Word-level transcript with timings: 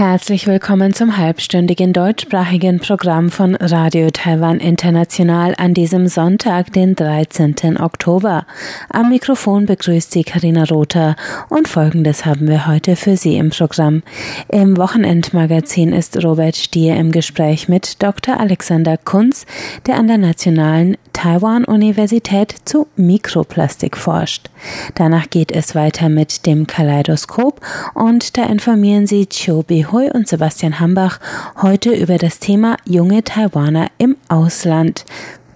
Herzlich 0.00 0.46
willkommen 0.46 0.94
zum 0.94 1.18
halbstündigen 1.18 1.92
deutschsprachigen 1.92 2.80
Programm 2.80 3.30
von 3.30 3.54
Radio 3.54 4.08
Taiwan 4.10 4.58
International 4.58 5.54
an 5.58 5.74
diesem 5.74 6.08
Sonntag, 6.08 6.72
den 6.72 6.96
13. 6.96 7.78
Oktober. 7.78 8.46
Am 8.88 9.10
Mikrofon 9.10 9.66
begrüßt 9.66 10.10
Sie 10.10 10.24
Karina 10.24 10.64
Rother 10.64 11.16
und 11.50 11.68
Folgendes 11.68 12.24
haben 12.24 12.48
wir 12.48 12.66
heute 12.66 12.96
für 12.96 13.18
Sie 13.18 13.36
im 13.36 13.50
Programm. 13.50 14.02
Im 14.48 14.78
Wochenendmagazin 14.78 15.92
ist 15.92 16.24
Robert 16.24 16.56
Stier 16.56 16.96
im 16.96 17.12
Gespräch 17.12 17.68
mit 17.68 18.02
Dr. 18.02 18.40
Alexander 18.40 18.96
Kunz, 18.96 19.44
der 19.86 19.96
an 19.96 20.06
der 20.06 20.16
Nationalen 20.16 20.96
Taiwan-Universität 21.12 22.54
zu 22.64 22.86
Mikroplastik 22.96 23.98
forscht. 23.98 24.48
Danach 24.94 25.28
geht 25.28 25.52
es 25.52 25.74
weiter 25.74 26.08
mit 26.08 26.46
dem 26.46 26.66
Kaleidoskop 26.66 27.60
und 27.92 28.38
da 28.38 28.44
informieren 28.44 29.06
Sie 29.06 29.26
Chobi 29.26 29.89
Hui 29.92 30.10
und 30.10 30.28
Sebastian 30.28 30.78
Hambach 30.78 31.18
heute 31.60 31.90
über 31.90 32.16
das 32.18 32.38
Thema 32.38 32.76
junge 32.84 33.24
Taiwaner 33.24 33.88
im 33.98 34.16
Ausland. 34.28 35.04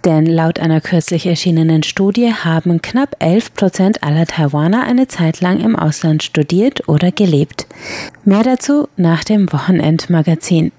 Denn 0.05 0.27
laut 0.27 0.59
einer 0.59 0.80
kürzlich 0.80 1.27
erschienenen 1.27 1.83
Studie 1.83 2.33
haben 2.33 2.83
knapp 2.83 3.16
11 3.20 3.55
Prozent 3.55 4.02
aller 4.02 4.27
Taiwaner 4.27 4.84
eine 4.84 5.09
Zeit 5.09 5.41
lang 5.41 5.61
im 5.61 5.77
Ausland 5.77 6.23
studiert 6.23 6.89
oder 6.89 7.11
gelebt. 7.11 7.66
Mehr 8.25 8.42
dazu 8.42 8.89
nach 8.97 9.25
dem 9.25 9.52
Wochenendmagazin. 9.52 10.73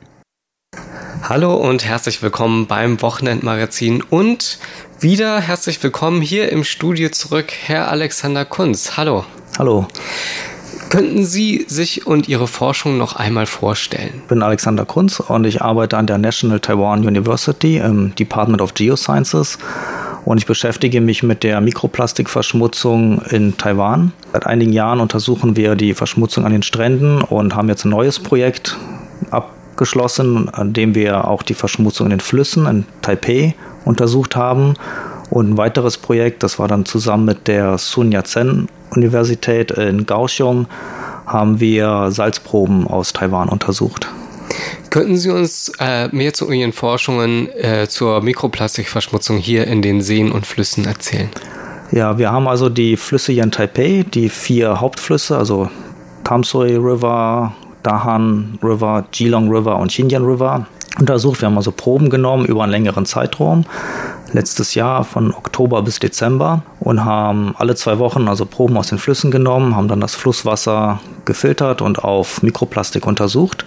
Hallo 1.24 1.56
und 1.56 1.86
herzlich 1.86 2.22
willkommen 2.22 2.68
beim 2.68 3.02
Wochenendmagazin 3.02 4.04
und 4.04 4.60
wieder 5.00 5.40
herzlich 5.40 5.82
willkommen 5.82 6.22
hier 6.22 6.52
im 6.52 6.64
Studio 6.64 7.10
zurück, 7.10 7.52
Herr 7.66 7.90
Alexander 7.90 8.46
Kunz. 8.46 8.96
Hallo. 8.96 9.26
Hallo. 9.58 9.88
Könnten 10.96 11.26
Sie 11.26 11.66
sich 11.68 12.08
und 12.08 12.30
Ihre 12.30 12.48
Forschung 12.48 12.98
noch 12.98 13.18
einmal 13.18 13.48
vorstellen? 13.48 14.14
Ich 14.16 14.28
bin 14.30 14.42
Alexander 14.42 14.86
Kunz 14.86 15.20
und 15.20 15.44
ich 15.44 15.62
arbeite 15.62 15.98
an 15.98 16.08
der 16.08 16.18
National 16.18 16.62
Taiwan 16.62 17.06
University 17.06 17.80
im 17.80 18.16
Department 18.16 18.62
of 18.62 18.76
Geosciences 18.76 19.58
und 20.24 20.38
ich 20.38 20.46
beschäftige 20.46 21.02
mich 21.02 21.22
mit 21.22 21.44
der 21.44 21.60
Mikroplastikverschmutzung 21.60 23.22
in 23.24 23.58
Taiwan. 23.58 24.14
Seit 24.32 24.46
einigen 24.46 24.72
Jahren 24.72 25.02
untersuchen 25.02 25.58
wir 25.58 25.76
die 25.76 25.94
Verschmutzung 25.94 26.46
an 26.46 26.54
den 26.54 26.64
Stränden 26.64 27.22
und 27.22 27.58
haben 27.58 27.68
jetzt 27.68 27.84
ein 27.84 27.90
neues 27.90 28.18
Projekt 28.18 28.78
abgeschlossen, 29.32 30.48
an 30.48 30.72
dem 30.72 30.96
wir 30.96 31.28
auch 31.28 31.44
die 31.44 31.56
Verschmutzung 31.56 32.06
in 32.06 32.12
den 32.12 32.20
Flüssen 32.22 32.68
in 32.68 32.86
Taipei 33.02 33.54
untersucht 33.84 34.38
haben. 34.38 34.76
Und 35.30 35.50
ein 35.50 35.58
weiteres 35.58 35.98
Projekt, 35.98 36.42
das 36.42 36.58
war 36.58 36.70
dann 36.70 36.86
zusammen 36.86 37.26
mit 37.26 37.50
der 37.50 37.78
Sun 37.78 38.14
Yat-sen 38.14 38.70
Universität 38.96 39.72
in 39.72 40.06
Kaohsiung, 40.06 40.68
haben 41.26 41.60
wir 41.60 42.12
Salzproben 42.12 42.88
aus 42.88 43.14
Taiwan 43.14 43.50
untersucht. 43.50 44.08
Könnten 44.90 45.18
Sie 45.18 45.30
uns 45.30 45.72
äh, 45.80 46.08
mehr 46.16 46.34
zu 46.34 46.50
Ihren 46.52 46.72
Forschungen 46.72 47.50
äh, 47.50 47.88
zur 47.88 48.22
Mikroplastikverschmutzung 48.22 49.38
hier 49.38 49.68
in 49.68 49.82
den 49.82 50.02
Seen 50.02 50.32
und 50.32 50.46
Flüssen 50.46 50.86
erzählen? 50.86 51.30
Ja, 51.92 52.18
wir 52.18 52.32
haben 52.32 52.48
also 52.48 52.70
die 52.70 52.98
Flüsse 52.98 53.34
hier 53.34 53.44
in 53.44 53.52
Taipei, 53.52 54.06
die 54.14 54.30
vier 54.30 54.80
Hauptflüsse, 54.80 55.38
also 55.38 55.70
Tamsui 56.24 56.76
River, 56.76 57.54
Dahan 57.84 58.58
River, 58.64 59.06
Geelong 59.12 59.50
River 59.50 59.78
und 59.78 59.90
Xinjiang 59.90 60.26
River 60.26 60.66
untersucht. 61.00 61.42
Wir 61.42 61.48
haben 61.48 61.58
also 61.58 61.72
Proben 61.72 62.10
genommen 62.10 62.46
über 62.46 62.64
einen 62.64 62.72
längeren 62.72 63.06
Zeitraum, 63.06 63.66
letztes 64.36 64.76
Jahr 64.76 65.04
von 65.04 65.34
Oktober 65.34 65.82
bis 65.82 66.00
Dezember 66.00 66.62
und 66.80 67.04
haben 67.04 67.56
alle 67.58 67.76
zwei 67.76 67.98
Wochen 68.00 68.28
also 68.28 68.46
Proben 68.46 68.78
aus 68.78 68.88
den 68.88 68.98
Flüssen 69.00 69.32
genommen, 69.32 69.76
haben 69.76 69.88
dann 69.88 70.02
das 70.02 70.16
Flusswasser 70.16 71.00
gefiltert 71.26 71.82
und 71.82 72.04
auf 72.04 72.44
Mikroplastik 72.44 73.08
untersucht. 73.08 73.66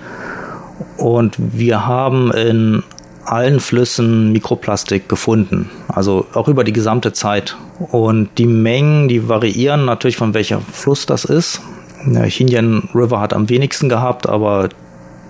Und 0.96 1.36
wir 1.38 1.86
haben 1.86 2.30
in 2.32 2.82
allen 3.24 3.60
Flüssen 3.60 4.32
Mikroplastik 4.32 5.08
gefunden, 5.08 5.70
also 5.88 6.26
auch 6.34 6.48
über 6.48 6.64
die 6.64 6.72
gesamte 6.72 7.12
Zeit. 7.12 7.56
Und 7.90 8.30
die 8.38 8.46
Mengen, 8.46 9.08
die 9.08 9.28
variieren 9.28 9.84
natürlich 9.84 10.16
von 10.16 10.34
welcher 10.34 10.60
Fluss 10.60 11.06
das 11.06 11.24
ist. 11.24 11.60
Der 12.06 12.28
Xinjiang 12.28 12.88
River 12.94 13.20
hat 13.20 13.34
am 13.34 13.48
wenigsten 13.48 13.88
gehabt, 13.88 14.28
aber 14.28 14.68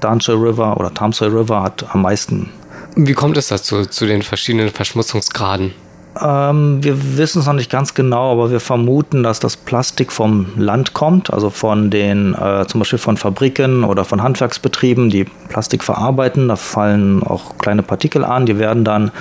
Danshui 0.01 0.35
River 0.35 0.77
oder 0.79 0.93
Tamsui 0.93 1.29
River 1.29 1.62
hat 1.62 1.85
am 1.93 2.03
meisten. 2.03 2.51
Wie 2.97 3.12
kommt 3.12 3.37
es 3.37 3.49
dazu, 3.49 3.87
zu 3.87 4.06
den 4.06 4.22
verschiedenen 4.22 4.71
Verschmutzungsgraden? 4.71 5.72
Ähm, 6.21 6.82
wir 6.82 7.16
wissen 7.16 7.41
es 7.41 7.47
noch 7.47 7.53
nicht 7.53 7.71
ganz 7.71 7.94
genau, 7.94 8.32
aber 8.32 8.50
wir 8.50 8.60
vermuten, 8.60 9.22
dass 9.22 9.41
das 9.41 9.56
Plastik 9.56 10.10
vom 10.10 10.47
Land 10.56 10.94
kommt, 10.94 11.32
also 11.32 11.50
von 11.50 11.91
den, 11.91 12.34
äh, 12.34 12.66
zum 12.66 12.81
Beispiel 12.81 12.99
von 12.99 13.16
Fabriken 13.16 13.84
oder 13.84 14.04
von 14.04 14.22
Handwerksbetrieben, 14.22 15.10
die 15.10 15.25
Plastik 15.25 15.84
verarbeiten. 15.84 16.49
Da 16.49 16.56
fallen 16.56 17.22
auch 17.22 17.59
kleine 17.59 17.82
Partikel 17.82 18.25
an, 18.25 18.47
die 18.47 18.59
werden 18.59 18.84
dann 18.84 19.12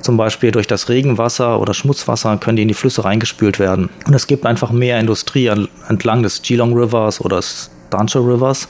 zum 0.00 0.16
Beispiel 0.16 0.50
durch 0.50 0.66
das 0.66 0.88
Regenwasser 0.88 1.60
oder 1.60 1.74
Schmutzwasser 1.74 2.36
können 2.38 2.56
die 2.56 2.62
in 2.62 2.68
die 2.68 2.74
Flüsse 2.74 3.04
reingespült 3.04 3.58
werden. 3.58 3.88
Und 4.06 4.14
es 4.14 4.26
gibt 4.26 4.46
einfach 4.46 4.72
mehr 4.72 4.98
Industrie 4.98 5.50
entlang 5.88 6.22
des 6.22 6.42
Geelong 6.42 6.72
Rivers 6.76 7.20
oder 7.20 7.36
des 7.36 7.70
Danshui 7.90 8.32
Rivers. 8.32 8.68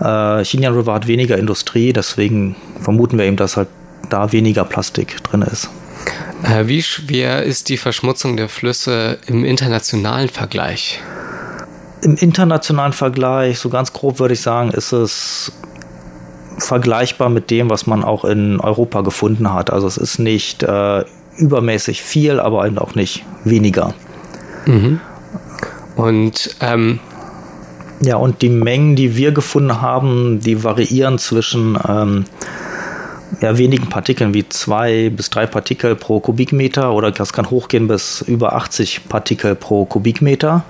Äh, 0.00 0.42
Xinjiang 0.42 0.74
River 0.74 0.94
hat 0.94 1.06
weniger 1.06 1.36
Industrie, 1.36 1.92
deswegen 1.92 2.56
vermuten 2.80 3.18
wir 3.18 3.26
eben, 3.26 3.36
dass 3.36 3.56
halt 3.56 3.68
da 4.08 4.32
weniger 4.32 4.64
Plastik 4.64 5.22
drin 5.24 5.42
ist. 5.42 5.70
Äh, 6.42 6.66
wie 6.66 6.82
schwer 6.82 7.42
ist 7.42 7.68
die 7.68 7.76
Verschmutzung 7.76 8.36
der 8.36 8.48
Flüsse 8.48 9.18
im 9.26 9.44
internationalen 9.44 10.28
Vergleich? 10.28 11.00
Im 12.02 12.16
internationalen 12.16 12.94
Vergleich, 12.94 13.58
so 13.58 13.68
ganz 13.68 13.92
grob 13.92 14.18
würde 14.18 14.34
ich 14.34 14.40
sagen, 14.40 14.70
ist 14.70 14.92
es 14.92 15.52
vergleichbar 16.58 17.28
mit 17.28 17.50
dem, 17.50 17.70
was 17.70 17.86
man 17.86 18.04
auch 18.04 18.24
in 18.24 18.60
Europa 18.60 19.02
gefunden 19.02 19.52
hat. 19.52 19.70
Also 19.70 19.86
es 19.86 19.96
ist 19.96 20.18
nicht 20.18 20.62
äh, 20.62 21.04
übermäßig 21.36 22.02
viel, 22.02 22.40
aber 22.40 22.66
eben 22.66 22.78
auch 22.78 22.94
nicht 22.94 23.24
weniger. 23.44 23.94
Mhm. 24.66 25.00
Und 25.96 26.56
ähm, 26.60 27.00
ja, 28.02 28.16
und 28.16 28.40
die 28.40 28.48
Mengen, 28.48 28.96
die 28.96 29.16
wir 29.16 29.32
gefunden 29.32 29.82
haben, 29.82 30.40
die 30.40 30.64
variieren 30.64 31.18
zwischen 31.18 31.78
ähm, 31.86 32.24
ja, 33.40 33.56
wenigen 33.56 33.88
Partikeln 33.88 34.34
wie 34.34 34.48
zwei 34.48 35.10
bis 35.10 35.30
drei 35.30 35.46
Partikel 35.46 35.94
pro 35.96 36.20
Kubikmeter 36.20 36.92
oder 36.92 37.10
das 37.10 37.32
kann 37.32 37.50
hochgehen 37.50 37.88
bis 37.88 38.22
über 38.22 38.54
80 38.54 39.08
Partikel 39.08 39.54
pro 39.54 39.84
Kubikmeter 39.84 40.64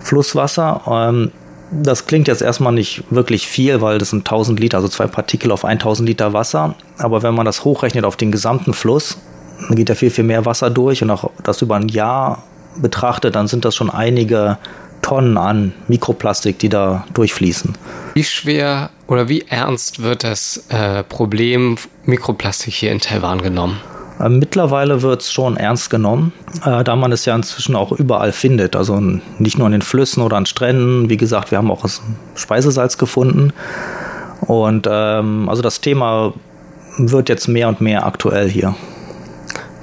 Flusswasser. 0.00 0.82
Ähm, 0.86 1.30
das 1.70 2.06
klingt 2.06 2.26
jetzt 2.26 2.42
erstmal 2.42 2.72
nicht 2.72 3.04
wirklich 3.10 3.46
viel, 3.46 3.80
weil 3.80 3.98
das 3.98 4.10
sind 4.10 4.20
1000 4.20 4.58
Liter, 4.58 4.78
also 4.78 4.88
zwei 4.88 5.06
Partikel 5.06 5.52
auf 5.52 5.64
1000 5.64 6.08
Liter 6.08 6.32
Wasser. 6.32 6.74
Aber 6.98 7.22
wenn 7.22 7.34
man 7.34 7.46
das 7.46 7.64
hochrechnet 7.64 8.04
auf 8.04 8.16
den 8.16 8.32
gesamten 8.32 8.72
Fluss, 8.72 9.18
dann 9.68 9.76
geht 9.76 9.88
ja 9.88 9.94
viel, 9.94 10.10
viel 10.10 10.24
mehr 10.24 10.46
Wasser 10.46 10.70
durch 10.70 11.02
und 11.02 11.10
auch 11.10 11.30
das 11.44 11.62
über 11.62 11.76
ein 11.76 11.88
Jahr 11.88 12.42
betrachtet, 12.76 13.34
dann 13.34 13.46
sind 13.46 13.64
das 13.64 13.74
schon 13.76 13.90
einige 13.90 14.58
Tonnen 15.02 15.36
an 15.38 15.72
Mikroplastik, 15.88 16.58
die 16.58 16.68
da 16.68 17.04
durchfließen. 17.14 17.74
Wie 18.14 18.24
schwer 18.24 18.90
oder 19.10 19.28
wie 19.28 19.44
ernst 19.48 20.02
wird 20.02 20.22
das 20.22 20.66
äh, 20.68 21.02
Problem 21.02 21.76
Mikroplastik 22.04 22.72
hier 22.72 22.92
in 22.92 23.00
Taiwan 23.00 23.42
genommen? 23.42 23.80
Äh, 24.20 24.28
mittlerweile 24.28 25.02
wird 25.02 25.22
es 25.22 25.32
schon 25.32 25.56
ernst 25.56 25.90
genommen, 25.90 26.32
äh, 26.64 26.84
da 26.84 26.94
man 26.94 27.10
es 27.10 27.24
ja 27.24 27.34
inzwischen 27.34 27.74
auch 27.74 27.90
überall 27.90 28.30
findet. 28.30 28.76
Also 28.76 29.00
nicht 29.00 29.58
nur 29.58 29.66
in 29.66 29.72
den 29.72 29.82
Flüssen 29.82 30.22
oder 30.22 30.36
an 30.36 30.46
Stränden. 30.46 31.10
Wie 31.10 31.16
gesagt, 31.16 31.50
wir 31.50 31.58
haben 31.58 31.72
auch 31.72 31.84
Speisesalz 32.36 32.98
gefunden. 32.98 33.52
Und 34.42 34.86
ähm, 34.88 35.48
also 35.48 35.60
das 35.60 35.80
Thema 35.80 36.32
wird 36.96 37.28
jetzt 37.28 37.48
mehr 37.48 37.68
und 37.68 37.80
mehr 37.80 38.06
aktuell 38.06 38.48
hier. 38.48 38.76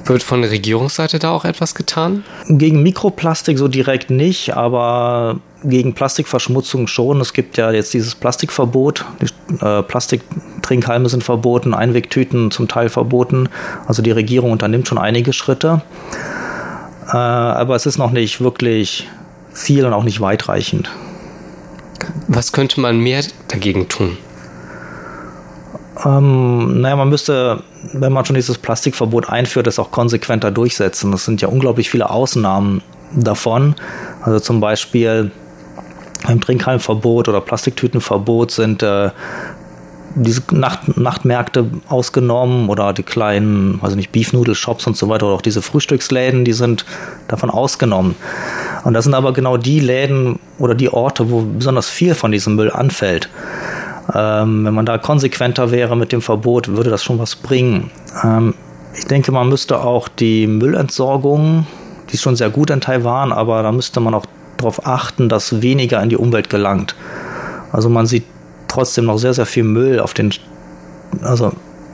Wird 0.06 0.24
von 0.24 0.42
der 0.42 0.52
Regierungsseite 0.52 1.20
da 1.20 1.32
auch 1.32 1.44
etwas 1.44 1.76
getan? 1.76 2.24
Gegen 2.48 2.82
Mikroplastik 2.82 3.58
so 3.58 3.68
direkt 3.68 4.10
nicht, 4.10 4.56
aber 4.56 5.42
gegen 5.64 5.94
Plastikverschmutzung 5.94 6.88
schon. 6.88 7.20
Es 7.22 7.34
gibt 7.34 7.58
ja 7.58 7.72
jetzt 7.72 7.94
dieses 7.94 8.16
Plastikverbot. 8.16 9.06
Die, 9.22 9.66
äh, 9.66 9.84
Plastiktrinkhalme 9.84 11.10
sind 11.10 11.24
verboten, 11.24 11.74
Einwegtüten 11.74 12.52
zum 12.52 12.68
Teil 12.68 12.90
verboten. 12.90 13.50
Also 13.88 14.02
die 14.02 14.12
Regierung 14.12 14.52
unternimmt 14.52 14.88
schon 14.88 14.98
einige 14.98 15.34
Schritte. 15.34 15.82
Äh, 17.08 17.18
aber 17.18 17.76
es 17.76 17.86
ist 17.86 17.98
noch 17.98 18.12
nicht 18.12 18.42
wirklich 18.42 19.08
viel 19.54 19.86
und 19.86 19.94
auch 19.94 20.04
nicht 20.04 20.22
weitreichend. 20.22 20.90
Was 22.28 22.52
könnte 22.52 22.80
man 22.80 23.00
mehr 23.00 23.24
dagegen 23.48 23.88
tun? 23.88 24.18
Ähm, 26.06 26.82
naja, 26.82 26.96
man 26.96 27.10
müsste, 27.10 27.64
wenn 27.94 28.14
man 28.14 28.26
schon 28.26 28.36
dieses 28.36 28.58
Plastikverbot 28.58 29.30
einführt, 29.30 29.66
das 29.66 29.80
auch 29.80 29.90
konsequenter 29.90 30.52
durchsetzen. 30.52 31.12
Es 31.14 31.26
sind 31.26 31.42
ja 31.42 31.48
unglaublich 31.48 31.90
viele 31.90 32.10
Ausnahmen 32.10 32.84
davon. 33.16 33.76
Also 34.22 34.40
zum 34.40 34.60
Beispiel 34.60 35.32
im 36.28 36.42
Trinkhalmverbot 36.42 37.30
oder 37.30 37.42
Plastiktütenverbot 37.42 38.52
sind 38.52 38.84
äh, 38.84 39.12
diese 40.16 40.42
Nacht, 40.52 40.98
Nachtmärkte 40.98 41.70
ausgenommen 41.88 42.70
oder 42.70 42.94
die 42.94 43.04
kleinen, 43.04 43.80
also 43.82 43.96
nicht 43.96 44.12
Beef 44.12 44.34
Noodle 44.34 44.56
Shops 44.56 44.88
und 44.88 44.98
so 44.98 45.10
weiter 45.10 45.28
oder 45.28 45.36
auch 45.36 45.42
diese 45.42 45.62
Frühstücksläden, 45.62 46.44
die 46.44 46.54
sind 46.54 46.86
davon 47.28 47.50
ausgenommen. 47.50 48.16
Und 48.84 48.94
das 48.94 49.04
sind 49.04 49.14
aber 49.14 49.34
genau 49.34 49.58
die 49.58 49.80
Läden 49.80 50.40
oder 50.58 50.76
die 50.76 50.92
Orte, 50.92 51.30
wo 51.30 51.42
besonders 51.42 51.90
viel 51.90 52.16
von 52.16 52.32
diesem 52.32 52.56
Müll 52.56 52.72
anfällt. 52.72 53.30
Ähm, 54.14 54.66
wenn 54.66 54.74
man 54.74 54.86
da 54.86 54.98
konsequenter 54.98 55.72
wäre 55.72 55.96
mit 55.96 56.12
dem 56.12 56.22
Verbot, 56.22 56.70
würde 56.70 56.90
das 56.90 57.04
schon 57.04 57.20
was 57.20 57.36
bringen. 57.36 57.92
Ähm, 58.24 58.54
ich 58.96 59.06
denke, 59.06 59.32
man 59.32 59.50
müsste 59.50 59.82
auch 59.82 60.08
die 60.08 60.48
Müllentsorgung, 60.48 61.68
die 62.10 62.14
ist 62.14 62.22
schon 62.22 62.36
sehr 62.36 62.50
gut 62.50 62.70
in 62.70 62.82
Taiwan, 62.82 63.32
aber 63.32 63.62
da 63.62 63.72
müsste 63.72 64.00
man 64.00 64.14
auch 64.16 64.26
darauf 64.58 64.86
achten, 64.86 65.30
dass 65.30 65.62
weniger 65.62 66.02
in 66.02 66.10
die 66.10 66.18
Umwelt 66.18 66.50
gelangt. 66.50 66.96
Also 67.72 67.90
man 67.90 68.06
sieht 68.06 68.26
trotzdem 68.68 69.06
noch 69.06 69.18
sehr, 69.18 69.34
sehr 69.34 69.46
viel 69.46 69.64
Müll 69.64 70.00
auf 70.00 70.14
den, 70.14 70.32
also 71.22 71.54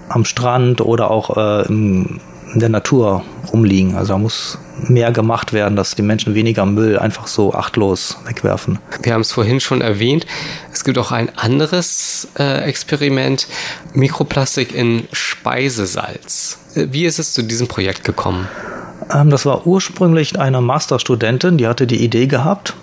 am 0.10 0.26
Strand 0.26 0.82
oder 0.82 1.12
auch 1.12 1.38
äh, 1.38 1.66
in 1.68 2.20
der 2.56 2.70
Natur 2.70 3.24
rumliegen. 3.52 3.96
Also 3.96 4.14
da 4.14 4.20
muss 4.20 4.58
mehr 4.88 5.12
gemacht 5.12 5.54
werden, 5.54 5.76
dass 5.76 5.96
die 5.96 6.02
Menschen 6.02 6.36
weniger 6.36 6.66
Müll 6.66 7.00
einfach 7.00 7.28
so 7.28 7.54
achtlos 7.54 8.18
wegwerfen. 8.26 8.80
Wir 9.02 9.14
haben 9.14 9.22
es 9.22 9.32
vorhin 9.32 9.60
schon 9.60 9.82
erwähnt. 9.82 10.26
Es 10.72 10.84
gibt 10.84 10.98
auch 10.98 11.12
ein 11.12 11.36
anderes 11.38 12.28
äh, 12.38 12.64
Experiment, 12.64 13.48
Mikroplastik 13.94 14.74
in 14.74 15.08
Speisesalz. 15.12 16.60
Wie 16.76 17.06
ist 17.06 17.20
es 17.20 17.34
zu 17.34 17.44
diesem 17.44 17.68
Projekt 17.68 18.04
gekommen? 18.04 18.48
Ähm, 19.14 19.30
das 19.30 19.46
war 19.46 19.66
ursprünglich 19.66 20.40
eine 20.40 20.62
Masterstudentin, 20.62 21.58
die 21.58 21.68
hatte 21.68 21.88
die 21.88 22.04
Idee 22.04 22.28
gehabt. 22.28 22.76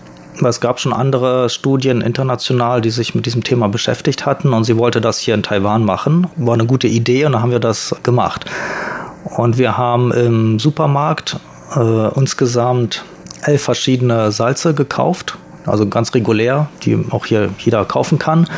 Es 0.43 0.61
gab 0.61 0.81
schon 0.81 0.95
andere 0.95 1.51
Studien 1.51 2.01
international, 2.01 2.81
die 2.81 2.91
sich 2.91 3.15
mit 3.15 3.27
diesem 3.27 3.45
Thema 3.45 3.69
beschäftigt 3.69 4.25
hatten 4.25 4.55
und 4.55 4.65
sie 4.65 4.79
wollte 4.79 5.01
das 5.01 5.19
hier 5.19 5.35
in 5.35 5.43
Taiwan 5.43 5.85
machen. 5.85 6.29
War 6.37 6.55
eine 6.55 6.65
gute 6.65 6.87
Idee 6.87 7.27
und 7.27 7.33
dann 7.33 7.43
haben 7.43 7.51
wir 7.51 7.61
das 7.61 7.95
gemacht. 8.03 8.47
Und 9.37 9.59
wir 9.59 9.77
haben 9.77 10.13
im 10.13 10.59
Supermarkt 10.59 11.39
äh, 11.77 12.19
insgesamt 12.19 13.05
elf 13.43 13.63
verschiedene 13.63 14.33
Salze 14.33 14.73
gekauft, 14.73 15.37
also 15.67 15.87
ganz 15.87 16.15
regulär, 16.15 16.69
die 16.85 16.99
auch 17.11 17.27
hier 17.27 17.51
jeder 17.59 17.85
kaufen 17.85 18.19
kann. 18.19 18.49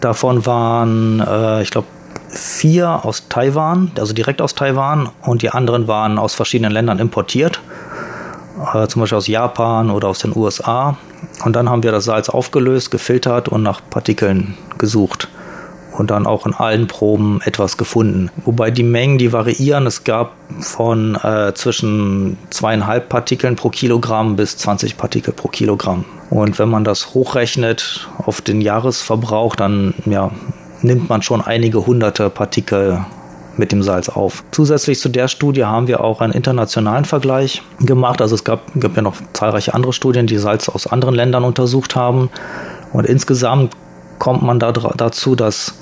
Davon 0.00 0.44
waren, 0.44 1.20
äh, 1.20 1.62
ich 1.62 1.70
glaube, 1.70 1.86
vier 2.32 3.04
aus 3.04 3.28
Taiwan, 3.28 3.92
also 3.98 4.12
direkt 4.12 4.42
aus 4.42 4.54
Taiwan, 4.54 5.10
und 5.22 5.42
die 5.42 5.50
anderen 5.50 5.86
waren 5.86 6.18
aus 6.18 6.34
verschiedenen 6.34 6.72
Ländern 6.72 6.98
importiert, 6.98 7.60
äh, 8.74 8.86
zum 8.86 9.00
Beispiel 9.00 9.18
aus 9.18 9.26
Japan 9.26 9.90
oder 9.90 10.08
aus 10.08 10.20
den 10.20 10.36
USA. 10.36 10.96
Und 11.44 11.56
dann 11.56 11.68
haben 11.68 11.82
wir 11.82 11.92
das 11.92 12.04
Salz 12.04 12.28
aufgelöst, 12.28 12.90
gefiltert 12.90 13.48
und 13.48 13.62
nach 13.62 13.80
Partikeln 13.90 14.54
gesucht 14.78 15.28
und 15.92 16.10
dann 16.10 16.26
auch 16.26 16.46
in 16.46 16.54
allen 16.54 16.86
Proben 16.86 17.40
etwas 17.44 17.76
gefunden. 17.76 18.30
Wobei 18.44 18.70
die 18.70 18.82
Mengen, 18.82 19.18
die 19.18 19.32
variieren. 19.32 19.86
Es 19.86 20.04
gab 20.04 20.32
von 20.60 21.16
äh, 21.16 21.52
zwischen 21.54 22.38
zweieinhalb 22.50 23.08
Partikeln 23.08 23.56
pro 23.56 23.68
Kilogramm 23.68 24.36
bis 24.36 24.56
20 24.56 24.96
Partikel 24.96 25.34
pro 25.34 25.48
Kilogramm. 25.48 26.04
Und 26.30 26.58
wenn 26.58 26.70
man 26.70 26.84
das 26.84 27.14
hochrechnet 27.14 28.08
auf 28.18 28.40
den 28.40 28.60
Jahresverbrauch, 28.60 29.54
dann 29.54 29.94
ja, 30.06 30.30
nimmt 30.82 31.08
man 31.08 31.22
schon 31.22 31.40
einige 31.40 31.86
hunderte 31.86 32.30
Partikel 32.30 33.04
mit 33.56 33.72
dem 33.72 33.82
Salz 33.82 34.08
auf. 34.08 34.44
Zusätzlich 34.50 34.98
zu 34.98 35.08
der 35.08 35.28
Studie 35.28 35.64
haben 35.64 35.86
wir 35.86 36.02
auch 36.02 36.20
einen 36.20 36.32
internationalen 36.32 37.04
Vergleich 37.04 37.62
gemacht. 37.80 38.20
Also 38.20 38.34
es 38.34 38.44
gab, 38.44 38.60
gab 38.80 38.96
ja 38.96 39.02
noch 39.02 39.16
zahlreiche 39.32 39.74
andere 39.74 39.92
Studien, 39.92 40.26
die 40.26 40.38
Salz 40.38 40.68
aus 40.68 40.86
anderen 40.86 41.14
Ländern 41.14 41.44
untersucht 41.44 41.94
haben. 41.94 42.30
Und 42.92 43.06
insgesamt 43.06 43.76
kommt 44.18 44.42
man 44.42 44.58
da, 44.58 44.72
dazu, 44.72 45.34
dass 45.34 45.74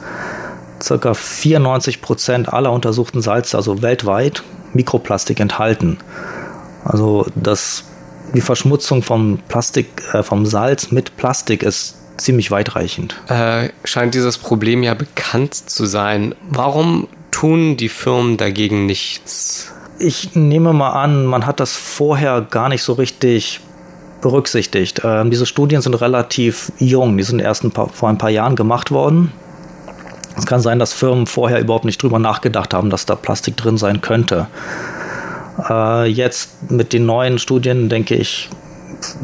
ca. 0.81 1.15
94 1.15 2.03
Prozent 2.03 2.53
aller 2.53 2.73
untersuchten 2.73 3.21
Salze, 3.21 3.57
also 3.57 3.83
weltweit, 3.83 4.43
Mikroplastik 4.73 5.41
enthalten. 5.41 5.99
Also 6.85 7.27
das, 7.35 7.85
die 8.35 8.41
Verschmutzung 8.41 9.03
vom 9.03 9.39
Plastik, 9.49 10.03
äh, 10.13 10.23
vom 10.23 10.47
Salz 10.47 10.91
mit 10.91 11.17
Plastik 11.17 11.63
ist 11.63 12.00
ziemlich 12.21 12.51
weitreichend. 12.51 13.17
Äh, 13.29 13.71
scheint 13.85 14.15
dieses 14.15 14.39
Problem 14.39 14.83
ja 14.83 14.95
bekannt 14.95 15.55
zu 15.55 15.87
sein. 15.87 16.35
Warum 16.49 17.09
tun 17.31 17.77
die 17.77 17.89
Firmen 17.89 18.37
dagegen 18.37 18.87
nichts? 18.87 19.73
Ich 19.99 20.35
nehme 20.35 20.73
mal 20.73 20.91
an, 20.91 21.27
man 21.27 21.47
hat 21.47 21.61
das 21.61 21.77
vorher 21.77 22.41
gar 22.43 22.69
nicht 22.69 22.83
so 22.83 22.95
richtig 22.95 23.61
berücksichtigt. 24.21 25.03
Ähm, 25.05 25.31
diese 25.31 25.47
Studien 25.47 25.83
sind 25.83 25.95
relativ 25.95 26.73
jung, 26.79 27.17
die 27.17 27.23
sind 27.23 27.41
erst 27.41 27.65
ein 27.65 27.71
paar, 27.71 27.89
vor 27.89 28.09
ein 28.09 28.19
paar 28.19 28.31
Jahren 28.31 28.57
gemacht 28.57 28.91
worden. 28.91 29.33
Es 30.37 30.47
kann 30.47 30.61
sein, 30.61 30.79
dass 30.79 30.93
Firmen 30.93 31.27
vorher 31.27 31.61
überhaupt 31.61 31.85
nicht 31.85 32.03
drüber 32.03 32.19
nachgedacht 32.19 32.73
haben, 32.73 32.91
dass 32.91 33.05
da 33.05 33.15
Plastik 33.15 33.57
drin 33.57 33.77
sein 33.77 34.01
könnte. 34.01 34.47
Äh, 35.69 36.07
jetzt 36.07 36.71
mit 36.71 36.93
den 36.93 37.05
neuen 37.05 37.39
Studien, 37.39 37.89
denke 37.89 38.15
ich, 38.15 38.49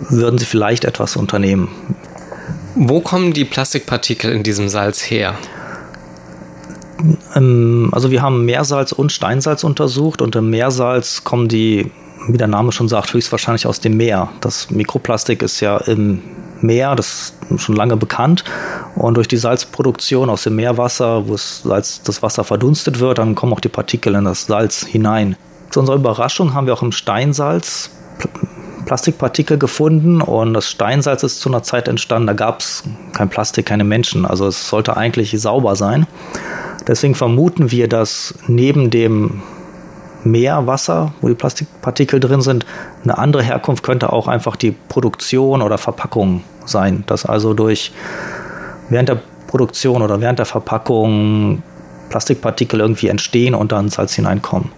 würden 0.08 0.38
sie 0.38 0.44
vielleicht 0.44 0.84
etwas 0.84 1.16
unternehmen. 1.16 1.68
Wo 2.78 3.00
kommen 3.00 3.32
die 3.32 3.44
Plastikpartikel 3.44 4.30
in 4.30 4.42
diesem 4.42 4.68
Salz 4.68 5.00
her? 5.00 5.34
Ähm, 7.34 7.88
also 7.92 8.10
wir 8.10 8.22
haben 8.22 8.44
Meersalz 8.44 8.92
und 8.92 9.12
Steinsalz 9.12 9.64
untersucht 9.64 10.20
und 10.20 10.36
im 10.36 10.50
Meersalz 10.50 11.24
kommen 11.24 11.48
die 11.48 11.90
wie 12.28 12.38
der 12.38 12.48
Name 12.48 12.72
schon 12.72 12.88
sagt, 12.88 13.12
höchstwahrscheinlich 13.12 13.66
aus 13.66 13.80
dem 13.80 13.96
Meer. 13.96 14.30
Das 14.40 14.70
Mikroplastik 14.70 15.42
ist 15.42 15.60
ja 15.60 15.76
im 15.78 16.22
Meer, 16.60 16.94
das 16.94 17.34
ist 17.50 17.62
schon 17.62 17.76
lange 17.76 17.96
bekannt. 17.96 18.44
Und 18.94 19.16
durch 19.16 19.28
die 19.28 19.36
Salzproduktion 19.36 20.30
aus 20.30 20.42
dem 20.44 20.56
Meerwasser, 20.56 21.28
wo 21.28 21.34
es 21.34 21.62
Salz, 21.62 22.02
das 22.02 22.22
Wasser 22.22 22.44
verdunstet 22.44 22.98
wird, 22.98 23.18
dann 23.18 23.34
kommen 23.34 23.52
auch 23.52 23.60
die 23.60 23.68
Partikel 23.68 24.14
in 24.14 24.24
das 24.24 24.46
Salz 24.46 24.84
hinein. 24.84 25.36
Zu 25.70 25.80
unserer 25.80 25.96
Überraschung 25.96 26.54
haben 26.54 26.66
wir 26.66 26.74
auch 26.74 26.82
im 26.82 26.92
Steinsalz 26.92 27.90
Plastikpartikel 28.86 29.58
gefunden 29.58 30.22
und 30.22 30.54
das 30.54 30.70
Steinsalz 30.70 31.22
ist 31.24 31.40
zu 31.40 31.48
einer 31.48 31.62
Zeit 31.62 31.88
entstanden, 31.88 32.28
da 32.28 32.32
gab 32.32 32.60
es 32.60 32.84
kein 33.12 33.28
Plastik, 33.28 33.66
keine 33.66 33.84
Menschen. 33.84 34.24
Also 34.24 34.46
es 34.46 34.68
sollte 34.68 34.96
eigentlich 34.96 35.38
sauber 35.40 35.76
sein. 35.76 36.06
Deswegen 36.86 37.16
vermuten 37.16 37.72
wir, 37.72 37.88
dass 37.88 38.34
neben 38.46 38.90
dem 38.90 39.42
Meerwasser, 40.22 41.12
wo 41.20 41.28
die 41.28 41.34
Plastikpartikel 41.34 42.20
drin 42.20 42.40
sind. 42.40 42.64
Eine 43.02 43.18
andere 43.18 43.42
Herkunft 43.42 43.82
könnte 43.82 44.12
auch 44.12 44.28
einfach 44.28 44.56
die 44.56 44.70
Produktion 44.70 45.62
oder 45.62 45.78
Verpackung 45.78 46.42
sein, 46.64 47.04
dass 47.06 47.26
also 47.26 47.54
durch 47.54 47.92
während 48.88 49.08
der 49.08 49.20
Produktion 49.46 50.02
oder 50.02 50.20
während 50.20 50.38
der 50.38 50.46
Verpackung 50.46 51.62
Plastikpartikel 52.08 52.80
irgendwie 52.80 53.08
entstehen 53.08 53.54
und 53.54 53.72
dann 53.72 53.88
Salz 53.88 54.14
hineinkommen. 54.14 54.70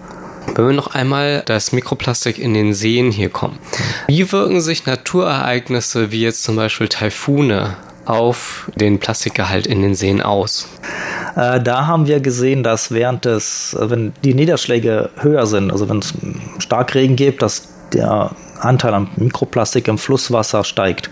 Wenn 0.55 0.67
wir 0.67 0.73
noch 0.73 0.95
einmal 0.95 1.43
das 1.47 1.73
Mikroplastik 1.73 2.39
in 2.39 2.55
den 2.55 2.75
Seen 2.75 3.11
hier 3.11 3.29
kommen. 3.29 3.59
Wie 4.07 4.31
wirken 4.33 4.61
sich 4.61 4.87
Naturereignisse 4.87 6.11
wie 6.11 6.23
jetzt 6.23 6.43
zum 6.43 6.57
Beispiel 6.57 6.89
Taifune 6.89 7.77
auf 8.05 8.71
den 8.75 8.99
Plastikgehalt 8.99 9.67
in 9.67 9.83
den 9.83 9.95
Seen 9.95 10.23
aus? 10.23 10.69
Äh, 11.37 11.61
da 11.61 11.87
haben 11.87 12.07
wir 12.07 12.21
gesehen, 12.21 12.63
dass 12.63 12.91
während 12.91 13.25
des, 13.25 13.75
äh, 13.75 13.91
wenn 13.91 14.13
die 14.25 14.35
Niederschläge 14.35 15.11
höher 15.17 15.47
sind, 15.47 15.71
also 15.71 15.89
wenn 15.89 15.99
es 15.99 16.15
Starkregen 16.59 17.17
gibt, 17.17 17.43
dass 17.43 17.69
der 17.93 18.31
Anteil 18.61 18.95
an 18.95 19.09
Mikroplastik 19.17 19.89
im 19.89 19.99
Flusswasser 19.99 20.65
steigt. 20.65 21.11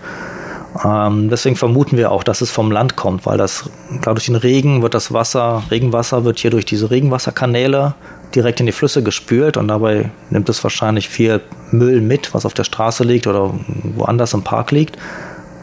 Ähm, 0.83 1.29
deswegen 1.29 1.55
vermuten 1.55 1.97
wir 1.97 2.11
auch, 2.11 2.23
dass 2.23 2.41
es 2.41 2.51
vom 2.51 2.71
Land 2.71 2.95
kommt, 2.95 3.25
weil 3.25 3.37
das, 3.37 3.69
klar, 4.01 4.15
durch 4.15 4.25
den 4.25 4.35
Regen 4.35 4.81
wird 4.81 4.93
das 4.93 5.13
Wasser, 5.13 5.63
Regenwasser 5.71 6.23
wird 6.23 6.39
hier 6.39 6.51
durch 6.51 6.65
diese 6.65 6.91
Regenwasserkanäle 6.91 7.95
direkt 8.35 8.59
in 8.59 8.65
die 8.65 8.71
Flüsse 8.71 9.03
gespült 9.03 9.57
und 9.57 9.67
dabei 9.69 10.11
nimmt 10.29 10.49
es 10.49 10.63
wahrscheinlich 10.63 11.07
viel 11.09 11.41
Müll 11.71 12.01
mit, 12.01 12.33
was 12.33 12.45
auf 12.45 12.53
der 12.53 12.65
Straße 12.65 13.03
liegt 13.03 13.25
oder 13.27 13.53
woanders 13.95 14.33
im 14.33 14.43
Park 14.43 14.71
liegt 14.71 14.97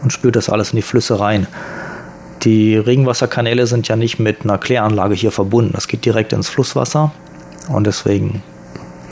und 0.02 0.12
spült 0.12 0.36
das 0.36 0.48
alles 0.48 0.72
in 0.72 0.76
die 0.76 0.82
Flüsse 0.82 1.20
rein. 1.20 1.46
Die 2.42 2.76
Regenwasserkanäle 2.76 3.66
sind 3.66 3.88
ja 3.88 3.96
nicht 3.96 4.18
mit 4.18 4.42
einer 4.42 4.58
Kläranlage 4.58 5.14
hier 5.14 5.30
verbunden. 5.30 5.72
Das 5.74 5.88
geht 5.88 6.04
direkt 6.04 6.32
ins 6.32 6.48
Flusswasser 6.48 7.12
und 7.68 7.86
deswegen 7.86 8.42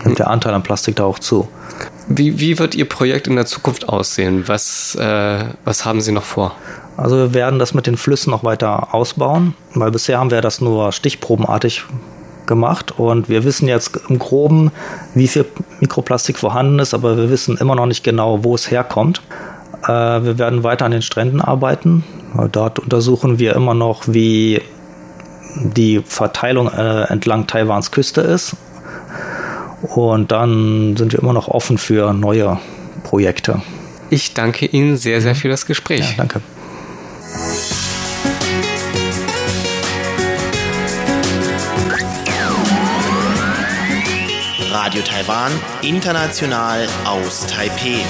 nimmt 0.05 0.19
der 0.19 0.29
Anteil 0.29 0.53
an 0.55 0.63
Plastik 0.63 0.97
da 0.97 1.05
auch 1.05 1.19
zu. 1.19 1.49
Wie, 2.09 2.41
wie 2.41 2.59
wird 2.59 2.75
Ihr 2.75 2.89
Projekt 2.89 3.27
in 3.27 3.37
der 3.37 3.47
Zukunft 3.47 3.89
aussehen? 3.89 4.45
Was, 4.47 4.95
äh, 4.97 5.45
was 5.65 5.85
haben 5.85 6.01
Sie 6.01 6.13
noch 6.13 6.25
vor? 6.25 6.55
Also 6.97 7.17
wir 7.17 7.35
werden 7.35 7.59
das 7.59 7.75
mit 7.75 7.87
den 7.87 7.97
Flüssen 7.97 8.31
noch 8.31 8.45
weiter 8.45 8.95
ausbauen, 8.95 9.55
weil 9.75 9.91
bisher 9.91 10.19
haben 10.19 10.31
wir 10.31 10.41
das 10.41 10.61
nur 10.61 10.93
stichprobenartig 10.93 11.85
gemacht 12.47 12.99
und 12.99 13.29
wir 13.29 13.45
wissen 13.45 13.69
jetzt 13.69 13.99
im 14.09 14.19
groben, 14.19 14.73
wie 15.15 15.29
viel 15.29 15.47
Mikroplastik 15.81 16.39
vorhanden 16.39 16.81
ist, 16.81 16.93
aber 16.93 17.17
wir 17.17 17.31
wissen 17.31 17.57
immer 17.57 17.77
noch 17.77 17.87
nicht 17.87 18.05
genau, 18.05 18.45
wo 18.45 18.55
es 18.55 18.71
herkommt. 18.71 19.23
Äh, 19.85 19.89
wir 19.89 20.39
werden 20.39 20.65
weiter 20.65 20.85
an 20.85 20.93
den 20.93 21.03
Stränden 21.03 21.41
arbeiten. 21.41 22.05
Dort 22.51 22.79
untersuchen 22.79 23.39
wir 23.39 23.55
immer 23.55 23.75
noch, 23.75 24.05
wie 24.07 24.61
die 25.57 26.03
Verteilung 26.05 26.69
äh, 26.69 27.05
entlang 27.05 27.47
Taiwans 27.47 27.91
Küste 27.91 28.23
ist. 28.23 28.57
Und 29.83 30.31
dann 30.31 30.97
sind 30.97 31.13
wir 31.13 31.21
immer 31.21 31.33
noch 31.33 31.49
offen 31.49 31.77
für 31.77 32.13
neue 32.13 32.59
Projekte. 33.03 33.63
Ich 34.11 34.35
danke 34.35 34.67
Ihnen 34.67 34.97
sehr, 34.97 35.21
sehr 35.21 35.35
für 35.35 35.49
das 35.49 35.67
Gespräch. 35.67 36.01
Ja, 36.01 36.15
danke. 36.19 36.41
Radio 44.71 45.03
Taiwan, 45.03 45.53
international 45.83 46.87
aus 47.05 47.47
Taipei. 47.47 48.05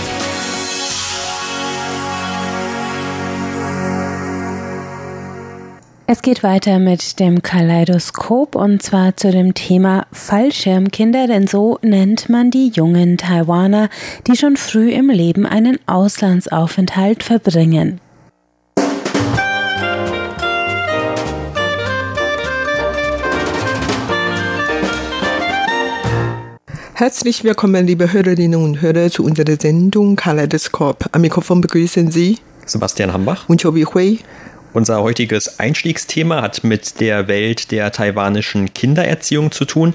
Es 6.08 6.20
geht 6.20 6.42
weiter 6.42 6.80
mit 6.80 7.20
dem 7.20 7.42
Kaleidoskop 7.42 8.56
und 8.56 8.82
zwar 8.82 9.16
zu 9.16 9.30
dem 9.30 9.54
Thema 9.54 10.04
Fallschirmkinder, 10.12 11.28
denn 11.28 11.46
so 11.46 11.78
nennt 11.80 12.28
man 12.28 12.50
die 12.50 12.72
jungen 12.74 13.18
Taiwaner, 13.18 13.88
die 14.26 14.36
schon 14.36 14.56
früh 14.56 14.90
im 14.90 15.10
Leben 15.10 15.46
einen 15.46 15.78
Auslandsaufenthalt 15.86 17.22
verbringen. 17.22 18.00
Herzlich 26.94 27.44
willkommen, 27.44 27.86
liebe 27.86 28.12
Hörerinnen 28.12 28.60
und 28.60 28.82
Hörer, 28.82 29.08
zu 29.08 29.24
unserer 29.24 29.56
Sendung 29.56 30.16
Kaleidoskop. 30.16 31.06
Am 31.12 31.20
Mikrofon 31.20 31.60
begrüßen 31.60 32.10
Sie 32.10 32.38
Sebastian 32.66 33.12
Hambach 33.12 33.48
und 33.48 33.62
Chobi 33.62 33.84
Hui. 33.84 34.18
Unser 34.74 35.02
heutiges 35.02 35.60
Einstiegsthema 35.60 36.40
hat 36.40 36.64
mit 36.64 37.00
der 37.00 37.28
Welt 37.28 37.70
der 37.72 37.92
taiwanischen 37.92 38.72
Kindererziehung 38.72 39.52
zu 39.52 39.66
tun. 39.66 39.92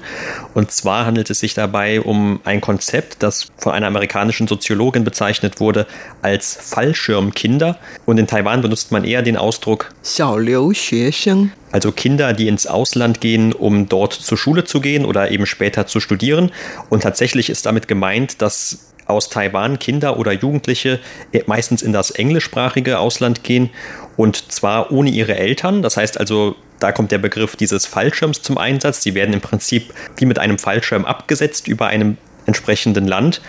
Und 0.54 0.70
zwar 0.70 1.04
handelt 1.04 1.30
es 1.30 1.40
sich 1.40 1.54
dabei 1.54 2.00
um 2.00 2.40
ein 2.44 2.60
Konzept, 2.60 3.24
das 3.24 3.48
von 3.56 3.72
einer 3.72 3.88
amerikanischen 3.88 4.46
Soziologin 4.46 5.02
bezeichnet 5.02 5.58
wurde 5.58 5.86
als 6.22 6.54
Fallschirmkinder. 6.54 7.76
Und 8.06 8.18
in 8.18 8.28
Taiwan 8.28 8.62
benutzt 8.62 8.92
man 8.92 9.02
eher 9.02 9.22
den 9.22 9.36
Ausdruck 9.36 9.90
Xiaoliu-Xuesheng. 10.04 11.50
Also 11.72 11.90
Kinder, 11.90 12.32
die 12.32 12.46
ins 12.46 12.68
Ausland 12.68 13.20
gehen, 13.20 13.52
um 13.52 13.88
dort 13.88 14.12
zur 14.12 14.38
Schule 14.38 14.62
zu 14.62 14.80
gehen 14.80 15.04
oder 15.04 15.32
eben 15.32 15.46
später 15.46 15.88
zu 15.88 15.98
studieren. 15.98 16.52
Und 16.88 17.02
tatsächlich 17.02 17.50
ist 17.50 17.66
damit 17.66 17.88
gemeint, 17.88 18.40
dass 18.42 18.92
aus 19.06 19.30
Taiwan 19.30 19.78
Kinder 19.78 20.18
oder 20.18 20.32
Jugendliche 20.32 21.00
meistens 21.46 21.82
in 21.82 21.92
das 21.92 22.10
englischsprachige 22.10 22.98
Ausland 22.98 23.42
gehen 23.42 23.70
und 24.18 24.52
zwar 24.52 24.92
ohne 24.92 25.08
ihre 25.08 25.36
Eltern. 25.36 25.80
Das 25.80 25.96
heißt 25.96 26.20
also, 26.20 26.56
da 26.80 26.92
kommt 26.92 27.12
der 27.12 27.18
Begriff 27.18 27.56
dieses 27.56 27.86
Fallschirms 27.86 28.42
zum 28.42 28.58
Einsatz. 28.58 29.02
Sie 29.02 29.14
werden 29.14 29.32
im 29.32 29.40
Prinzip 29.40 29.94
wie 30.16 30.26
mit 30.26 30.38
einem 30.38 30.58
Fallschirm 30.58 31.06
abgesetzt 31.06 31.68
über 31.68 31.86
einem 31.86 32.18
entsprechenden 32.44 33.06
Land 33.06 33.40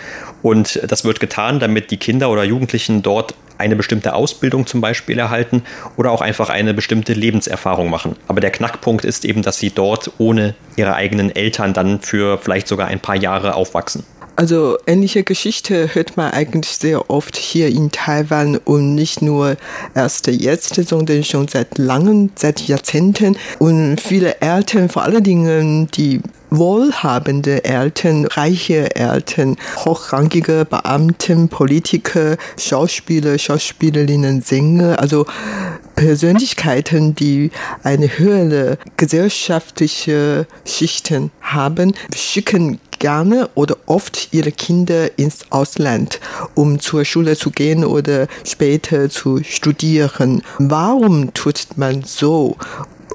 und 0.42 0.80
das 0.86 1.04
wird 1.04 1.20
getan, 1.20 1.58
damit 1.58 1.90
die 1.90 1.96
Kinder 1.96 2.30
oder 2.30 2.44
Jugendlichen 2.44 3.02
dort 3.02 3.34
eine 3.56 3.74
bestimmte 3.74 4.14
Ausbildung 4.14 4.66
zum 4.66 4.80
Beispiel 4.80 5.18
erhalten 5.18 5.62
oder 5.96 6.12
auch 6.12 6.20
einfach 6.20 6.50
eine 6.50 6.72
bestimmte 6.72 7.14
Lebenserfahrung 7.14 7.90
machen. 7.90 8.16
Aber 8.28 8.40
der 8.40 8.50
Knackpunkt 8.50 9.04
ist 9.04 9.24
eben, 9.24 9.42
dass 9.42 9.58
sie 9.58 9.70
dort 9.70 10.12
ohne 10.18 10.54
ihre 10.76 10.94
eigenen 10.94 11.34
Eltern 11.34 11.72
dann 11.72 12.00
für 12.00 12.38
vielleicht 12.38 12.68
sogar 12.68 12.88
ein 12.88 13.00
paar 13.00 13.16
Jahre 13.16 13.54
aufwachsen. 13.54 14.04
Also 14.40 14.78
ähnliche 14.86 15.22
Geschichte 15.22 15.94
hört 15.94 16.16
man 16.16 16.30
eigentlich 16.30 16.74
sehr 16.78 17.10
oft 17.10 17.36
hier 17.36 17.68
in 17.68 17.90
Taiwan 17.90 18.56
und 18.56 18.94
nicht 18.94 19.20
nur 19.20 19.58
erst 19.94 20.28
jetzt, 20.28 20.76
sondern 20.76 21.24
schon 21.24 21.46
seit 21.46 21.76
langem, 21.76 22.30
seit 22.36 22.66
Jahrzehnten. 22.66 23.36
Und 23.58 24.00
viele 24.00 24.40
Eltern, 24.40 24.88
vor 24.88 25.02
allen 25.02 25.22
Dingen 25.22 25.88
die 25.88 26.22
wohlhabende 26.50 27.64
Eltern, 27.64 28.26
reiche 28.26 28.94
Eltern, 28.96 29.56
hochrangige 29.84 30.64
Beamten, 30.64 31.48
Politiker, 31.48 32.36
Schauspieler, 32.58 33.38
Schauspielerinnen, 33.38 34.42
Sänger, 34.42 34.98
also 35.00 35.26
Persönlichkeiten, 35.96 37.14
die 37.14 37.50
eine 37.82 38.18
höhere 38.18 38.78
gesellschaftliche 38.96 40.46
Schichten 40.64 41.30
haben, 41.40 41.94
schicken 42.14 42.80
gerne 42.98 43.48
oder 43.54 43.76
oft 43.86 44.28
ihre 44.32 44.52
Kinder 44.52 45.18
ins 45.18 45.50
Ausland, 45.50 46.20
um 46.54 46.78
zur 46.78 47.04
Schule 47.04 47.36
zu 47.36 47.50
gehen 47.50 47.84
oder 47.84 48.28
später 48.44 49.10
zu 49.10 49.42
studieren. 49.42 50.42
Warum 50.58 51.34
tut 51.34 51.76
man 51.76 52.04
so? 52.04 52.56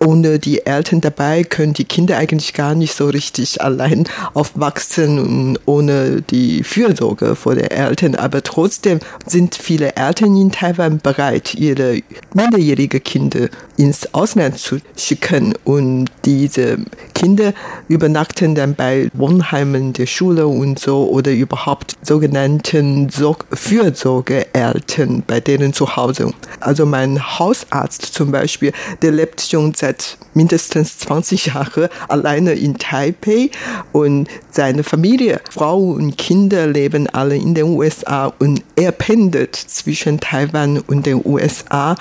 Ohne 0.05 0.39
die 0.39 0.65
Eltern 0.65 1.01
dabei 1.01 1.43
können 1.43 1.74
die 1.74 1.83
Kinder 1.83 2.17
eigentlich 2.17 2.53
gar 2.53 2.75
nicht 2.75 2.93
so 2.93 3.07
richtig 3.07 3.62
allein 3.62 4.05
aufwachsen 4.33 5.19
und 5.19 5.59
ohne 5.65 6.21
die 6.21 6.63
Fürsorge 6.63 7.35
vor 7.35 7.55
den 7.55 7.71
Eltern. 7.71 8.15
Aber 8.15 8.43
trotzdem 8.43 9.00
sind 9.25 9.55
viele 9.55 9.95
Eltern 9.95 10.38
in 10.38 10.51
Taiwan 10.51 11.00
bereit, 11.00 11.55
ihre 11.55 12.01
minderjährige 12.33 13.00
Kinder 13.00 13.50
ins 13.77 14.13
Ausland 14.13 14.59
zu 14.59 14.77
schicken 14.95 15.55
und 15.63 16.05
diese 16.24 16.77
Kinder 17.15 17.53
übernachten 17.88 18.53
dann 18.53 18.75
bei 18.75 19.10
Wohnheimen 19.13 19.93
der 19.93 20.05
Schule 20.05 20.45
und 20.45 20.77
so 20.77 21.10
oder 21.10 21.31
überhaupt 21.31 21.93
sogenannten 22.03 23.10
Fürsorgeeltern 23.10 25.24
bei 25.25 25.39
denen 25.39 25.74
zu 25.74 25.95
Hause. 25.95 26.31
Also 26.60 26.86
mein 26.86 27.39
Hausarzt 27.39 28.13
zum 28.13 28.31
Beispiel, 28.31 28.74
der 29.01 29.12
lebt 29.12 29.41
schon 29.41 29.74
seit 29.74 30.19
mindestens 30.36 31.00
20 31.00 31.48
Jahren 31.48 31.88
alleine 32.10 32.53
in 32.53 32.77
Taipei 32.77 33.50
und 33.93 34.27
seine 34.51 34.84
Familie, 34.84 35.39
Frau 35.50 35.79
und 35.79 36.17
Kinder 36.17 36.67
leben 36.67 37.07
alle 37.10 37.38
in 37.38 37.55
den 37.55 37.65
USA 37.65 38.34
und 38.39 38.62
er 38.75 38.91
pendelt 38.91 39.55
zwischen 39.55 40.19
Taiwan 40.19 40.79
und 40.79 41.05
den 41.05 41.22
USA. 41.25 41.95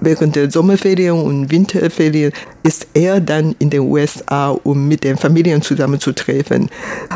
Während 0.00 0.36
der 0.36 0.50
Sommerferien 0.50 1.22
und 1.22 1.50
Winterferien 1.50 2.32
ist 2.62 2.88
er 2.94 3.20
dann 3.20 3.54
in 3.60 3.70
den 3.70 3.82
USA, 3.82 4.55
um 4.64 4.88
mit 4.88 5.04
den 5.04 5.16
Familien 5.16 5.62
zusammenzutreffen. 5.62 6.70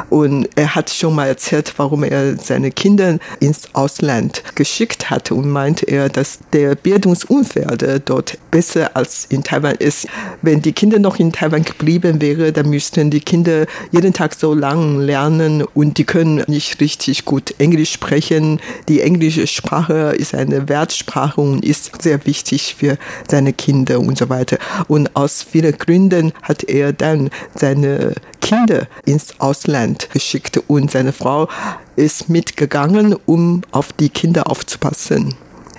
Und 0.09 0.49
er 0.57 0.75
hat 0.75 0.91
schon 0.91 1.15
mal 1.15 1.27
erzählt, 1.27 1.73
warum 1.77 2.05
er 2.05 2.37
seine 2.37 2.71
Kinder 2.71 3.19
ins 3.41 3.75
Ausland 3.75 4.43
geschickt 4.55 5.11
hat 5.11 5.31
und 5.31 5.49
meinte 5.49 5.87
er, 5.87 6.09
dass 6.09 6.39
der 6.53 6.75
Bildungsumfeld 6.75 8.09
dort 8.09 8.39
besser 8.51 8.97
als 8.97 9.27
in 9.29 9.43
Taiwan 9.43 9.77
ist. 9.77 10.07
Wenn 10.43 10.63
die 10.63 10.73
Kinder 10.73 10.99
noch 10.99 11.19
in 11.19 11.33
Taiwan 11.33 11.65
geblieben 11.65 12.21
wären, 12.21 12.53
dann 12.53 12.69
müssten 12.69 13.11
die 13.11 13.21
Kinder 13.21 13.67
jeden 13.91 14.13
Tag 14.13 14.35
so 14.35 14.55
lang 14.55 15.01
lernen 15.01 15.63
und 15.75 15.99
die 15.99 16.05
können 16.05 16.43
nicht 16.47 16.81
richtig 16.81 17.25
gut 17.25 17.55
Englisch 17.59 17.93
sprechen. 17.93 18.61
Die 18.89 19.01
englische 19.01 19.47
Sprache 19.47 20.15
ist 20.17 20.35
eine 20.35 20.69
Wertsprache 20.69 21.41
und 21.41 21.65
ist 21.65 22.03
sehr 22.03 22.25
wichtig 22.27 22.75
für 22.79 22.99
seine 23.29 23.53
Kinder 23.53 24.01
und 24.01 24.19
so 24.19 24.29
weiter. 24.29 24.59
Und 24.89 25.15
aus 25.17 25.43
vielen 25.43 25.77
Gründen 25.77 26.33
hat 26.43 26.65
er 26.65 26.93
dann 26.93 27.30
seine 27.55 28.15
Kinder 28.41 28.87
ins 29.05 29.39
Ausland 29.41 30.11
geschickt 30.11 30.61
und 30.67 30.91
seine 30.91 31.13
Frau 31.13 31.49
ist 31.97 32.29
mitgegangen, 32.29 33.17
um 33.27 33.63
auf 33.71 33.93
die 33.93 34.09
Kinder 34.09 34.51
aufzupassen. 34.51 35.35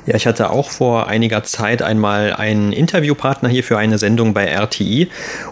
Ja, 0.08 0.15
ich 0.15 0.25
hatte 0.25 0.50
auch 0.50 0.72
vor 0.72 1.08
einiger 1.10 1.43
Zeit 1.43 1.84
einmal 1.84 2.34
einen 2.34 2.74
Interviewpartner 2.74 3.50
hier 3.50 3.63
für 3.63 3.77
eine 3.77 4.00
Sendung 4.00 4.34
bei 4.34 4.46
RTI 4.48 5.10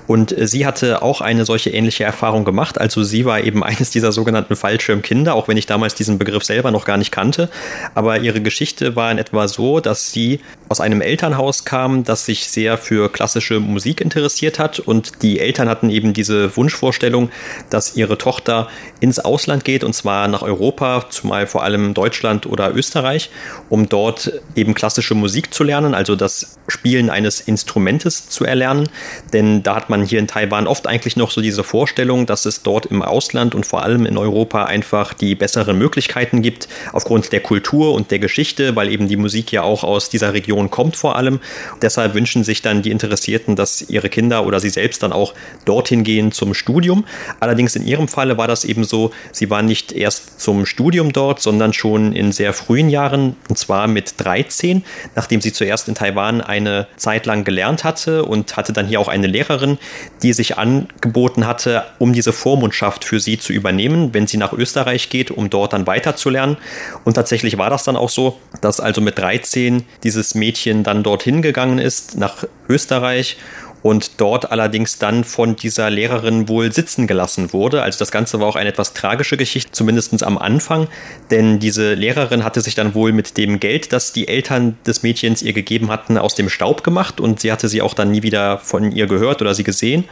und 0.07 0.33
sie 0.35 0.65
hatte 0.65 1.03
auch 1.03 1.21
eine 1.21 1.45
solche 1.45 1.69
ähnliche 1.69 2.03
Erfahrung 2.03 2.45
gemacht. 2.45 2.81
Also 2.81 3.03
sie 3.03 3.25
war 3.25 3.41
eben 3.41 3.63
eines 3.69 3.91
dieser 3.91 4.11
sogenannten 4.11 4.55
Fallschirmkinder, 4.55 5.35
auch 5.35 5.47
wenn 5.47 5.57
ich 5.57 5.67
damals 5.67 5.93
diesen 5.93 6.17
Begriff 6.17 6.43
selber 6.43 6.71
noch 6.71 6.85
gar 6.85 6.97
nicht 6.97 7.11
kannte. 7.11 7.49
Aber 7.93 8.17
ihre 8.19 8.41
Geschichte 8.41 8.95
war 8.95 9.11
in 9.11 9.19
etwa 9.19 9.47
so, 9.47 9.81
dass 9.81 10.11
sie 10.11 10.39
aus 10.67 10.81
einem 10.81 11.01
Elternhaus 11.01 11.63
kam, 11.63 12.03
das 12.03 12.25
sich 12.25 12.47
sehr 12.47 12.79
für 12.79 13.11
klassische 13.11 13.59
Musik 13.59 14.01
interessiert 14.01 14.57
hat 14.57 14.79
und 14.79 15.21
die 15.21 15.39
Eltern 15.39 15.69
hatten 15.69 15.91
eben 15.91 16.13
diese 16.13 16.57
Wunschvorstellung, 16.57 17.29
dass 17.69 17.95
ihre 17.95 18.17
Tochter 18.17 18.67
ins 18.99 19.19
Ausland 19.19 19.63
geht 19.63 19.83
und 19.83 19.93
zwar 19.93 20.27
nach 20.27 20.41
Europa, 20.41 21.05
zumal 21.11 21.45
vor 21.45 21.63
allem 21.63 21.93
Deutschland 21.93 22.47
oder 22.47 22.73
Österreich, 22.75 23.29
um 23.69 23.89
dort 23.89 24.38
eben 24.55 24.73
klassische 24.73 25.15
Musik 25.15 25.53
zu 25.53 25.63
lernen, 25.63 25.93
also 25.93 26.15
das 26.15 26.57
Spielen 26.67 27.09
eines 27.09 27.39
Instrumentes 27.39 28.29
zu 28.29 28.45
erlernen. 28.45 28.89
Denn 29.33 29.63
da 29.63 29.75
hat 29.75 29.89
man 29.89 30.03
hier 30.03 30.19
in 30.19 30.27
Taiwan 30.27 30.67
oft 30.67 30.87
eigentlich 30.87 31.15
noch 31.15 31.31
so 31.31 31.41
diese 31.41 31.63
Vorstellung, 31.63 32.25
dass 32.25 32.45
es 32.45 32.63
dort 32.63 32.85
im 32.85 33.01
Ausland 33.01 33.55
und 33.55 33.65
vor 33.65 33.83
allem 33.83 34.05
in 34.05 34.17
Europa 34.17 34.65
einfach 34.65 35.13
die 35.13 35.35
besseren 35.35 35.77
Möglichkeiten 35.77 36.41
gibt, 36.41 36.67
aufgrund 36.93 37.31
der 37.31 37.41
Kultur 37.41 37.93
und 37.93 38.11
der 38.11 38.19
Geschichte, 38.19 38.75
weil 38.75 38.89
eben 38.89 39.07
die 39.07 39.17
Musik 39.17 39.51
ja 39.51 39.63
auch 39.63 39.83
aus 39.83 40.09
dieser 40.09 40.33
Region 40.33 40.69
kommt 40.69 40.95
vor 40.95 41.15
allem. 41.15 41.39
Deshalb 41.81 42.13
wünschen 42.13 42.43
sich 42.43 42.61
dann 42.61 42.81
die 42.81 42.91
Interessierten, 42.91 43.55
dass 43.55 43.81
ihre 43.89 44.09
Kinder 44.09 44.45
oder 44.45 44.59
sie 44.59 44.69
selbst 44.69 45.03
dann 45.03 45.13
auch 45.13 45.33
dorthin 45.65 46.03
gehen 46.03 46.31
zum 46.31 46.53
Studium. 46.53 47.05
Allerdings 47.39 47.75
in 47.75 47.85
ihrem 47.85 48.07
Falle 48.07 48.37
war 48.37 48.47
das 48.47 48.65
eben 48.65 48.83
so, 48.83 49.11
sie 49.31 49.49
waren 49.49 49.65
nicht 49.65 49.91
erst 49.91 50.39
zum 50.39 50.65
Studium 50.65 51.13
dort, 51.13 51.41
sondern 51.41 51.73
schon 51.73 52.13
in 52.13 52.31
sehr 52.31 52.53
frühen 52.53 52.89
Jahren, 52.89 53.35
und 53.47 53.57
zwar 53.57 53.87
mit 53.87 54.19
13, 54.29 54.83
nachdem 55.15 55.41
sie 55.41 55.51
zuerst 55.51 55.87
in 55.87 55.95
Taiwan 55.95 56.41
eine 56.41 56.87
Zeit 56.97 57.25
lang 57.25 57.43
gelernt 57.43 57.83
hatte 57.83 58.25
und 58.25 58.55
hatte 58.57 58.73
dann 58.73 58.87
hier 58.87 58.99
auch 58.99 59.07
eine 59.07 59.27
Lehrerin, 59.27 59.79
die 60.21 60.33
sich 60.33 60.57
angeboten 60.57 61.47
hatte, 61.47 61.83
um 61.97 62.13
diese 62.13 62.31
Vormundschaft 62.31 63.03
für 63.03 63.19
sie 63.19 63.39
zu 63.39 63.53
übernehmen, 63.53 64.13
wenn 64.13 64.27
sie 64.27 64.37
nach 64.37 64.53
Österreich 64.53 65.09
geht, 65.09 65.31
um 65.31 65.49
dort 65.49 65.73
dann 65.73 65.87
weiterzulernen. 65.87 66.57
Und 67.05 67.15
tatsächlich 67.15 67.57
war 67.57 67.71
das 67.71 67.83
dann 67.83 67.95
auch 67.95 68.09
so, 68.09 68.37
dass 68.61 68.79
also 68.79 69.01
mit 69.01 69.17
13 69.17 69.83
dieses 70.03 70.35
Mädchen 70.35 70.83
dann 70.83 71.01
dorthin 71.01 71.41
gegangen 71.41 71.79
ist, 71.79 72.17
nach 72.17 72.45
Österreich 72.67 73.37
und 73.81 74.19
dort 74.19 74.51
allerdings 74.51 74.99
dann 74.99 75.23
von 75.23 75.55
dieser 75.55 75.89
Lehrerin 75.89 76.47
wohl 76.47 76.71
sitzen 76.71 77.07
gelassen 77.07 77.53
wurde. 77.53 77.81
Also 77.81 77.99
das 77.99 78.11
Ganze 78.11 78.39
war 78.39 78.47
auch 78.47 78.55
eine 78.55 78.69
etwas 78.69 78.93
tragische 78.93 79.37
Geschichte, 79.37 79.71
zumindest 79.71 80.23
am 80.23 80.37
Anfang, 80.37 80.87
denn 81.31 81.59
diese 81.59 81.93
Lehrerin 81.93 82.43
hatte 82.43 82.61
sich 82.61 82.75
dann 82.75 82.93
wohl 82.93 83.11
mit 83.11 83.37
dem 83.37 83.59
Geld, 83.59 83.93
das 83.93 84.11
die 84.11 84.27
Eltern 84.27 84.77
des 84.85 85.03
Mädchens 85.03 85.41
ihr 85.41 85.53
gegeben 85.53 85.89
hatten, 85.89 86.17
aus 86.17 86.35
dem 86.35 86.49
Staub 86.49 86.83
gemacht 86.83 87.19
und 87.19 87.39
sie 87.39 87.51
hatte 87.51 87.67
sie 87.67 87.81
auch 87.81 87.93
dann 87.93 88.11
nie 88.11 88.23
wieder 88.23 88.57
von 88.57 88.91
ihr 88.91 89.07
gehört 89.07 89.41
oder 89.41 89.53
sie 89.53 89.63
gesehen. 89.63 90.05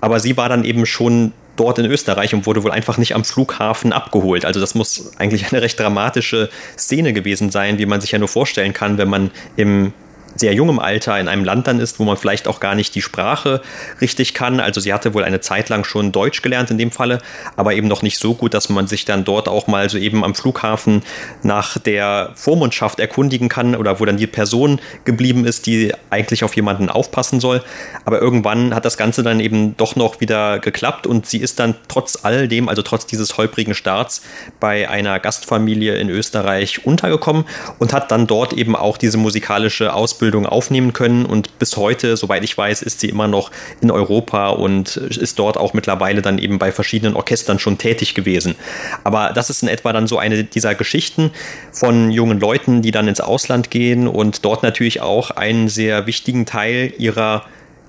Aber 0.00 0.20
sie 0.20 0.36
war 0.36 0.48
dann 0.48 0.64
eben 0.64 0.86
schon 0.86 1.32
dort 1.56 1.78
in 1.78 1.86
Österreich 1.86 2.34
und 2.34 2.46
wurde 2.46 2.62
wohl 2.62 2.72
einfach 2.72 2.98
nicht 2.98 3.14
am 3.14 3.24
Flughafen 3.24 3.92
abgeholt. 3.92 4.44
Also 4.44 4.60
das 4.60 4.74
muss 4.74 5.12
eigentlich 5.18 5.52
eine 5.52 5.62
recht 5.62 5.78
dramatische 5.78 6.50
Szene 6.76 7.12
gewesen 7.12 7.50
sein, 7.50 7.78
wie 7.78 7.86
man 7.86 8.00
sich 8.00 8.12
ja 8.12 8.18
nur 8.18 8.28
vorstellen 8.28 8.72
kann, 8.72 8.98
wenn 8.98 9.08
man 9.08 9.30
im 9.56 9.92
sehr 10.36 10.52
jungem 10.54 10.78
Alter 10.78 11.18
in 11.18 11.28
einem 11.28 11.44
Land 11.44 11.66
dann 11.66 11.80
ist, 11.80 11.98
wo 11.98 12.04
man 12.04 12.16
vielleicht 12.16 12.48
auch 12.48 12.60
gar 12.60 12.74
nicht 12.74 12.94
die 12.94 13.02
Sprache 13.02 13.62
richtig 14.00 14.34
kann. 14.34 14.60
Also 14.60 14.80
sie 14.80 14.92
hatte 14.92 15.14
wohl 15.14 15.24
eine 15.24 15.40
Zeit 15.40 15.68
lang 15.68 15.84
schon 15.84 16.12
Deutsch 16.12 16.42
gelernt 16.42 16.70
in 16.70 16.78
dem 16.78 16.90
Falle, 16.90 17.20
aber 17.56 17.74
eben 17.74 17.88
noch 17.88 18.02
nicht 18.02 18.18
so 18.18 18.34
gut, 18.34 18.54
dass 18.54 18.68
man 18.68 18.86
sich 18.86 19.04
dann 19.04 19.24
dort 19.24 19.48
auch 19.48 19.66
mal 19.66 19.88
so 19.88 19.98
eben 19.98 20.24
am 20.24 20.34
Flughafen 20.34 21.02
nach 21.42 21.78
der 21.78 22.32
Vormundschaft 22.34 23.00
erkundigen 23.00 23.48
kann 23.48 23.76
oder 23.76 24.00
wo 24.00 24.04
dann 24.04 24.16
die 24.16 24.26
Person 24.26 24.80
geblieben 25.04 25.44
ist, 25.44 25.66
die 25.66 25.92
eigentlich 26.10 26.44
auf 26.44 26.56
jemanden 26.56 26.88
aufpassen 26.88 27.40
soll. 27.40 27.62
Aber 28.04 28.20
irgendwann 28.20 28.74
hat 28.74 28.84
das 28.84 28.96
Ganze 28.96 29.22
dann 29.22 29.40
eben 29.40 29.76
doch 29.76 29.96
noch 29.96 30.20
wieder 30.20 30.58
geklappt 30.58 31.06
und 31.06 31.26
sie 31.26 31.38
ist 31.38 31.58
dann 31.60 31.74
trotz 31.88 32.18
all 32.22 32.48
dem, 32.48 32.68
also 32.68 32.82
trotz 32.82 33.06
dieses 33.06 33.36
holprigen 33.36 33.74
Starts, 33.74 34.22
bei 34.60 34.88
einer 34.88 35.20
Gastfamilie 35.20 35.96
in 35.96 36.08
Österreich 36.08 36.84
untergekommen 36.84 37.44
und 37.78 37.92
hat 37.92 38.10
dann 38.10 38.26
dort 38.26 38.52
eben 38.52 38.76
auch 38.76 38.96
diese 38.96 39.18
musikalische 39.18 39.92
Ausbildung 39.92 40.23
Ausbildung 40.24 40.46
aufnehmen 40.46 40.94
können 40.94 41.26
und 41.26 41.58
bis 41.58 41.76
heute, 41.76 42.16
soweit 42.16 42.44
ich 42.44 42.56
weiß, 42.56 42.80
ist 42.80 43.00
sie 43.00 43.10
immer 43.10 43.28
noch 43.28 43.50
in 43.82 43.90
Europa 43.90 44.48
und 44.48 44.96
ist 44.96 45.38
dort 45.38 45.58
auch 45.58 45.74
mittlerweile 45.74 46.22
dann 46.22 46.38
eben 46.38 46.58
bei 46.58 46.72
verschiedenen 46.72 47.14
Orchestern 47.14 47.58
schon 47.58 47.76
tätig 47.76 48.14
gewesen. 48.14 48.54
Aber 49.04 49.32
das 49.34 49.50
ist 49.50 49.62
in 49.62 49.68
etwa 49.68 49.92
dann 49.92 50.06
so 50.06 50.16
eine 50.16 50.44
dieser 50.44 50.74
Geschichten 50.74 51.30
von 51.72 52.10
jungen 52.10 52.40
Leuten, 52.40 52.80
die 52.80 52.90
dann 52.90 53.06
ins 53.06 53.20
Ausland 53.20 53.70
gehen 53.70 54.08
und 54.08 54.46
dort 54.46 54.62
natürlich 54.62 55.02
auch 55.02 55.30
einen 55.30 55.68
sehr 55.68 56.06
wichtigen 56.06 56.46
Teil 56.46 56.94
ihrer 56.96 57.44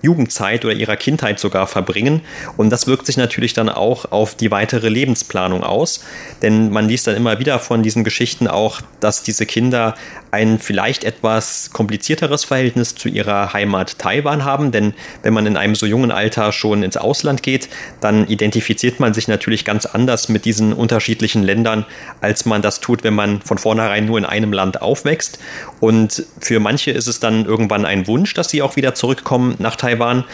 Jugendzeit 0.05 0.63
oder 0.63 0.73
ihrer 0.73 0.95
Kindheit 0.95 1.39
sogar 1.39 1.67
verbringen. 1.67 2.21
Und 2.57 2.69
das 2.69 2.87
wirkt 2.87 3.05
sich 3.07 3.17
natürlich 3.17 3.53
dann 3.53 3.69
auch 3.69 4.11
auf 4.11 4.35
die 4.35 4.51
weitere 4.51 4.89
Lebensplanung 4.89 5.63
aus. 5.63 6.03
Denn 6.41 6.69
man 6.69 6.87
liest 6.87 7.07
dann 7.07 7.15
immer 7.15 7.39
wieder 7.39 7.59
von 7.59 7.81
diesen 7.81 8.03
Geschichten 8.03 8.47
auch, 8.47 8.81
dass 8.99 9.23
diese 9.23 9.45
Kinder 9.45 9.95
ein 10.35 10.59
vielleicht 10.59 11.05
etwas 11.05 11.69
komplizierteres 11.71 12.43
Verhältnis 12.43 12.93
zu 12.93 13.07
ihrer 13.07 13.53
Heimat 13.53 13.97
Taiwan 13.99 14.43
haben, 14.43 14.73
denn 14.73 14.93
wenn 15.23 15.33
man 15.33 15.45
in 15.45 15.55
einem 15.55 15.75
so 15.75 15.85
jungen 15.85 16.11
Alter 16.11 16.51
schon 16.51 16.83
ins 16.83 16.97
Ausland 16.97 17.41
geht, 17.41 17.69
dann 18.01 18.27
identifiziert 18.27 18.99
man 18.99 19.13
sich 19.13 19.29
natürlich 19.29 19.63
ganz 19.63 19.85
anders 19.85 20.27
mit 20.27 20.43
diesen 20.43 20.73
unterschiedlichen 20.73 21.41
Ländern, 21.41 21.85
als 22.19 22.45
man 22.45 22.61
das 22.61 22.81
tut, 22.81 23.05
wenn 23.05 23.15
man 23.15 23.41
von 23.43 23.57
vornherein 23.57 24.05
nur 24.05 24.17
in 24.17 24.25
einem 24.25 24.51
Land 24.51 24.81
aufwächst. 24.81 25.39
Und 25.79 26.25
für 26.41 26.59
manche 26.59 26.91
ist 26.91 27.07
es 27.07 27.21
dann 27.21 27.45
irgendwann 27.45 27.85
ein 27.85 28.05
Wunsch, 28.05 28.33
dass 28.33 28.49
sie 28.49 28.61
auch 28.61 28.75
wieder 28.75 28.93
zurückkommen 28.93 29.55
nach 29.59 29.77
Taiwan. 29.77 30.25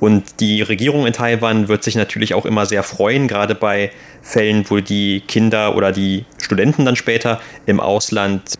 Und 0.00 0.40
die 0.40 0.62
Regierung 0.62 1.06
in 1.06 1.12
Taiwan 1.12 1.68
wird 1.68 1.84
sich 1.84 1.94
natürlich 1.94 2.32
auch 2.32 2.46
immer 2.46 2.64
sehr 2.64 2.82
freuen, 2.82 3.28
gerade 3.28 3.54
bei 3.54 3.90
Fällen, 4.22 4.64
wo 4.68 4.78
die 4.78 5.20
Kinder 5.20 5.76
oder 5.76 5.92
die 5.92 6.24
Studenten 6.40 6.84
dann 6.84 6.96
später 6.96 7.40
im 7.66 7.80
Ausland 7.80 8.54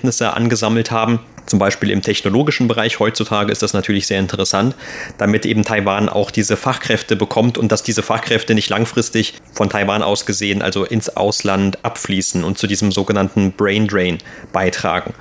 Expertenkenntnisse 0.00 0.32
angesammelt 0.32 0.90
haben 0.90 1.20
zum 1.50 1.58
Beispiel 1.58 1.90
im 1.90 2.00
technologischen 2.00 2.68
Bereich 2.68 3.00
heutzutage 3.00 3.50
ist 3.50 3.60
das 3.62 3.72
natürlich 3.72 4.06
sehr 4.06 4.20
interessant, 4.20 4.76
damit 5.18 5.44
eben 5.44 5.64
Taiwan 5.64 6.08
auch 6.08 6.30
diese 6.30 6.56
Fachkräfte 6.56 7.16
bekommt 7.16 7.58
und 7.58 7.72
dass 7.72 7.82
diese 7.82 8.02
Fachkräfte 8.02 8.54
nicht 8.54 8.70
langfristig 8.70 9.34
von 9.52 9.68
Taiwan 9.68 10.04
aus 10.04 10.26
gesehen, 10.26 10.62
also 10.62 10.84
ins 10.84 11.16
Ausland 11.16 11.84
abfließen 11.84 12.44
und 12.44 12.56
zu 12.56 12.68
diesem 12.68 12.92
sogenannten 12.92 13.50
Brain 13.50 13.88
Drain 13.88 14.18
beitragen. 14.52 15.12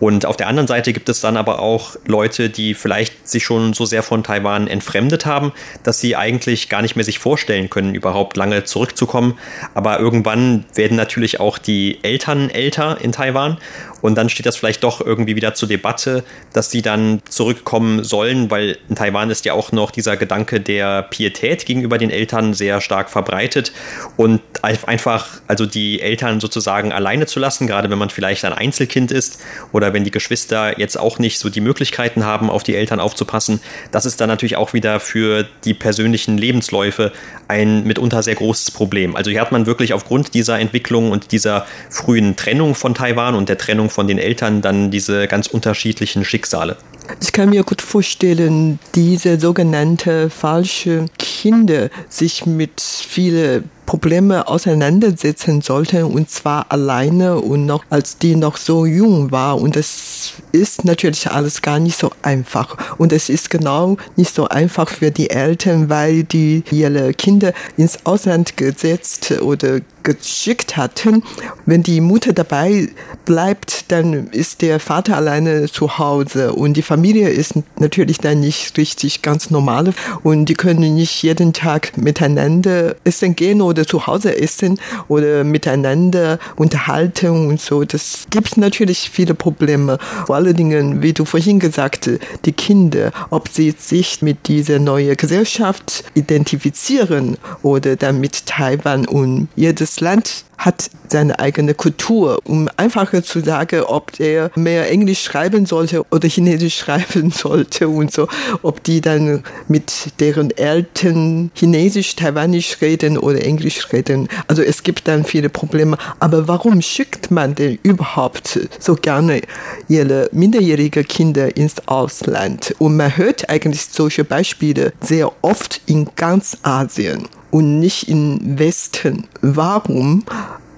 Und 0.00 0.26
auf 0.26 0.36
der 0.36 0.48
anderen 0.48 0.66
Seite 0.66 0.92
gibt 0.92 1.08
es 1.08 1.22
dann 1.22 1.38
aber 1.38 1.60
auch 1.60 1.96
Leute, 2.06 2.50
die 2.50 2.74
vielleicht 2.74 3.26
sich 3.26 3.44
schon 3.44 3.72
so 3.72 3.86
sehr 3.86 4.02
von 4.02 4.22
Taiwan 4.22 4.66
entfremdet 4.66 5.24
haben, 5.24 5.52
dass 5.82 5.98
sie 5.98 6.14
eigentlich 6.14 6.68
gar 6.68 6.82
nicht 6.82 6.94
mehr 6.94 7.06
sich 7.06 7.18
vorstellen 7.18 7.70
können, 7.70 7.94
überhaupt 7.94 8.36
lange 8.36 8.64
zurückzukommen. 8.64 9.38
Aber 9.72 9.98
irgendwann 9.98 10.66
werden 10.74 10.96
natürlich 10.98 11.40
auch 11.40 11.56
die 11.56 11.98
Eltern 12.02 12.50
älter 12.50 12.98
in 13.00 13.12
Taiwan 13.12 13.56
und 14.00 14.14
dann 14.14 14.28
steht 14.28 14.46
das 14.46 14.56
vielleicht 14.56 14.84
doch 14.84 15.00
irgendwie 15.00 15.36
wieder 15.36 15.54
zur 15.54 15.68
Debatte, 15.68 16.24
dass 16.52 16.70
sie 16.70 16.82
dann 16.82 17.20
zurückkommen 17.28 18.04
sollen, 18.04 18.50
weil 18.50 18.78
in 18.88 18.96
Taiwan 18.96 19.30
ist 19.30 19.44
ja 19.44 19.52
auch 19.52 19.72
noch 19.72 19.90
dieser 19.90 20.16
Gedanke 20.16 20.60
der 20.60 21.02
Pietät 21.02 21.66
gegenüber 21.66 21.98
den 21.98 22.10
Eltern 22.10 22.54
sehr 22.54 22.80
stark 22.80 23.10
verbreitet 23.10 23.72
und 24.16 24.40
einfach, 24.62 25.40
also 25.46 25.66
die 25.66 26.00
Eltern 26.00 26.40
sozusagen 26.40 26.92
alleine 26.92 27.26
zu 27.26 27.40
lassen, 27.40 27.66
gerade 27.66 27.90
wenn 27.90 27.98
man 27.98 28.10
vielleicht 28.10 28.44
ein 28.44 28.52
Einzelkind 28.52 29.10
ist 29.10 29.40
oder 29.72 29.92
wenn 29.92 30.04
die 30.04 30.10
Geschwister 30.10 30.78
jetzt 30.78 30.98
auch 30.98 31.18
nicht 31.18 31.38
so 31.38 31.48
die 31.48 31.60
Möglichkeiten 31.60 32.24
haben, 32.24 32.50
auf 32.50 32.62
die 32.62 32.74
Eltern 32.74 33.00
aufzupassen, 33.00 33.60
das 33.92 34.06
ist 34.06 34.20
dann 34.20 34.28
natürlich 34.28 34.56
auch 34.56 34.72
wieder 34.72 35.00
für 35.00 35.46
die 35.64 35.74
persönlichen 35.74 36.38
Lebensläufe 36.38 37.12
ein 37.48 37.84
mitunter 37.84 38.22
sehr 38.22 38.34
großes 38.34 38.70
Problem. 38.70 39.16
Also 39.16 39.30
hier 39.30 39.40
hat 39.40 39.52
man 39.52 39.66
wirklich 39.66 39.92
aufgrund 39.92 40.34
dieser 40.34 40.58
Entwicklung 40.58 41.10
und 41.10 41.32
dieser 41.32 41.66
frühen 41.88 42.36
Trennung 42.36 42.74
von 42.74 42.94
Taiwan 42.94 43.34
und 43.34 43.48
der 43.48 43.58
Trennung 43.58 43.89
von 43.90 44.06
den 44.06 44.18
Eltern 44.18 44.62
dann 44.62 44.90
diese 44.90 45.26
ganz 45.26 45.46
unterschiedlichen 45.46 46.24
Schicksale. 46.24 46.76
Ich 47.20 47.32
kann 47.32 47.50
mir 47.50 47.64
gut 47.64 47.82
vorstellen, 47.82 48.78
diese 48.94 49.40
sogenannte 49.40 50.30
falsche 50.30 51.06
Kinder 51.18 51.90
sich 52.08 52.46
mit 52.46 52.80
vielen 52.80 53.68
Probleme 53.90 54.46
auseinandersetzen 54.46 55.62
sollten 55.62 56.04
und 56.04 56.30
zwar 56.30 56.70
alleine 56.70 57.40
und 57.40 57.66
noch 57.66 57.84
als 57.90 58.18
die 58.18 58.36
noch 58.36 58.56
so 58.56 58.86
jung 58.86 59.32
war 59.32 59.60
und 59.60 59.74
das 59.74 60.34
ist 60.52 60.84
natürlich 60.84 61.28
alles 61.28 61.60
gar 61.60 61.80
nicht 61.80 61.98
so 61.98 62.12
einfach 62.22 62.76
und 62.98 63.12
es 63.12 63.28
ist 63.28 63.50
genau 63.50 63.96
nicht 64.14 64.32
so 64.32 64.46
einfach 64.46 64.88
für 64.88 65.10
die 65.10 65.30
Eltern, 65.30 65.88
weil 65.88 66.22
die 66.22 66.62
ihre 66.70 67.12
Kinder 67.14 67.52
ins 67.76 68.06
Ausland 68.06 68.56
gesetzt 68.56 69.32
oder 69.40 69.80
geschickt 70.02 70.76
hatten. 70.76 71.22
Wenn 71.66 71.82
die 71.82 72.00
Mutter 72.00 72.32
dabei 72.32 72.88
bleibt, 73.24 73.90
dann 73.92 74.28
ist 74.28 74.62
der 74.62 74.80
Vater 74.80 75.16
alleine 75.16 75.66
zu 75.66 75.98
Hause 75.98 76.52
und 76.52 76.74
die 76.76 76.82
Familie 76.82 77.28
ist 77.28 77.54
natürlich 77.78 78.18
dann 78.18 78.40
nicht 78.40 78.76
richtig 78.76 79.22
ganz 79.22 79.50
normal 79.50 79.92
und 80.22 80.46
die 80.46 80.54
können 80.54 80.94
nicht 80.94 81.22
jeden 81.22 81.52
Tag 81.52 81.96
miteinander 81.96 82.96
essen 83.04 83.36
gehen 83.36 83.60
oder 83.62 83.86
zu 83.86 84.06
Hause 84.06 84.36
essen 84.36 84.80
oder 85.08 85.44
miteinander 85.44 86.38
unterhalten 86.56 87.48
und 87.48 87.60
so. 87.60 87.84
Das 87.84 88.26
gibt 88.30 88.56
natürlich 88.56 89.10
viele 89.10 89.34
Probleme. 89.34 89.98
Vor 90.26 90.36
allen 90.36 90.56
Dingen, 90.56 91.02
wie 91.02 91.12
du 91.12 91.24
vorhin 91.24 91.58
gesagt 91.58 92.06
hast, 92.06 92.20
die 92.44 92.52
Kinder, 92.52 93.12
ob 93.30 93.48
sie 93.48 93.74
sich 93.76 94.22
mit 94.22 94.48
dieser 94.48 94.78
neuen 94.78 95.16
Gesellschaft 95.16 96.04
identifizieren 96.14 97.36
oder 97.62 97.96
dann 97.96 98.20
mit 98.20 98.46
Taiwan 98.46 99.06
und 99.06 99.48
jedes 99.56 99.89
Land 99.98 100.44
hat 100.60 100.90
seine 101.08 101.38
eigene 101.38 101.74
Kultur. 101.74 102.38
Um 102.44 102.68
einfacher 102.76 103.24
zu 103.24 103.40
sagen, 103.40 103.82
ob 103.82 104.20
er 104.20 104.50
mehr 104.54 104.90
Englisch 104.90 105.22
schreiben 105.22 105.66
sollte 105.66 106.04
oder 106.10 106.28
Chinesisch 106.28 106.76
schreiben 106.78 107.30
sollte 107.30 107.88
und 107.88 108.12
so, 108.12 108.28
ob 108.62 108.84
die 108.84 109.00
dann 109.00 109.42
mit 109.68 110.20
deren 110.20 110.50
Eltern 110.50 111.50
Chinesisch, 111.54 112.14
Taiwanisch 112.14 112.80
reden 112.80 113.18
oder 113.18 113.42
Englisch 113.42 113.92
reden. 113.92 114.28
Also 114.46 114.62
es 114.62 114.82
gibt 114.82 115.08
dann 115.08 115.24
viele 115.24 115.48
Probleme. 115.48 115.96
Aber 116.20 116.46
warum 116.46 116.82
schickt 116.82 117.30
man 117.30 117.54
denn 117.54 117.78
überhaupt 117.82 118.60
so 118.78 118.94
gerne 118.94 119.40
ihre 119.88 120.28
minderjährige 120.32 121.04
Kinder 121.04 121.56
ins 121.56 121.88
Ausland? 121.88 122.74
Und 122.78 122.96
man 122.96 123.16
hört 123.16 123.48
eigentlich 123.48 123.86
solche 123.86 124.24
Beispiele 124.24 124.92
sehr 125.00 125.32
oft 125.42 125.80
in 125.86 126.08
ganz 126.16 126.58
Asien 126.62 127.26
und 127.50 127.80
nicht 127.80 128.08
im 128.08 128.58
Westen. 128.58 129.26
Warum? 129.40 130.24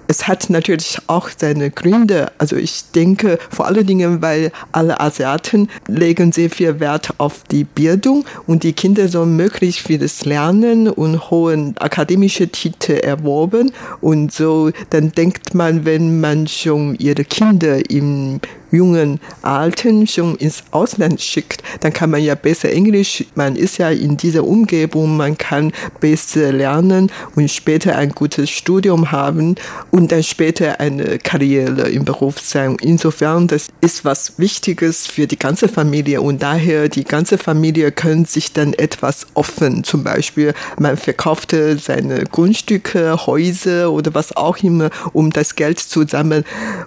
Es 0.07 0.27
hat 0.27 0.49
natürlich 0.49 0.99
auch 1.07 1.29
seine 1.35 1.71
Gründe. 1.71 2.31
Also 2.37 2.55
ich 2.55 2.91
denke 2.93 3.39
vor 3.49 3.65
allen 3.67 3.87
Dingen, 3.87 4.21
weil 4.21 4.51
alle 4.71 4.99
Asiaten 4.99 5.69
legen 5.87 6.31
sehr 6.31 6.49
viel 6.49 6.79
Wert 6.79 7.09
auf 7.17 7.43
die 7.49 7.63
Bildung 7.63 8.25
und 8.45 8.63
die 8.63 8.73
Kinder 8.73 9.07
sollen 9.07 9.35
möglichst 9.35 9.79
vieles 9.79 10.25
lernen 10.25 10.89
und 10.89 11.31
hohen 11.31 11.75
akademische 11.79 12.49
Titel 12.49 12.93
erworben. 12.93 13.71
Und 14.01 14.31
so, 14.31 14.71
dann 14.89 15.11
denkt 15.13 15.55
man, 15.55 15.85
wenn 15.85 16.19
man 16.19 16.47
schon 16.47 16.95
ihre 16.95 17.23
Kinder 17.23 17.89
im 17.89 18.39
jungen 18.73 19.19
Alten 19.41 20.07
schon 20.07 20.35
ins 20.35 20.63
Ausland 20.71 21.21
schickt, 21.21 21.63
dann 21.81 21.93
kann 21.93 22.09
man 22.09 22.21
ja 22.21 22.35
besser 22.35 22.71
Englisch, 22.71 23.23
man 23.35 23.55
ist 23.55 23.77
ja 23.77 23.89
in 23.89 24.17
dieser 24.17 24.43
Umgebung, 24.43 25.15
man 25.15 25.37
kann 25.37 25.71
besser 25.99 26.51
lernen 26.51 27.11
und 27.35 27.49
später 27.49 27.95
ein 27.95 28.09
gutes 28.09 28.49
Studium 28.49 29.11
haben 29.11 29.55
und 29.91 30.11
dann 30.11 30.23
später 30.23 30.79
eine 30.79 31.19
Karriere 31.19 31.89
im 31.89 32.03
Beruf 32.03 32.39
sein. 32.39 32.77
Insofern, 32.81 33.47
das 33.47 33.67
ist 33.81 34.03
was 34.05 34.39
Wichtiges 34.39 35.05
für 35.05 35.27
die 35.27 35.37
ganze 35.37 35.67
Familie 35.67 36.21
und 36.21 36.41
daher 36.41 36.89
die 36.89 37.03
ganze 37.03 37.37
Familie 37.37 37.91
können 37.91 38.25
sich 38.25 38.53
dann 38.53 38.73
etwas 38.73 39.27
offen. 39.35 39.83
Zum 39.83 40.03
Beispiel, 40.03 40.53
man 40.79 40.97
verkaufte 40.97 41.77
seine 41.77 42.23
Grundstücke, 42.23 43.25
Häuser 43.27 43.91
oder 43.91 44.13
was 44.15 44.35
auch 44.35 44.57
immer, 44.57 44.89
um 45.13 45.29
das 45.31 45.55
Geld 45.55 45.79
zusammen, 45.79 46.43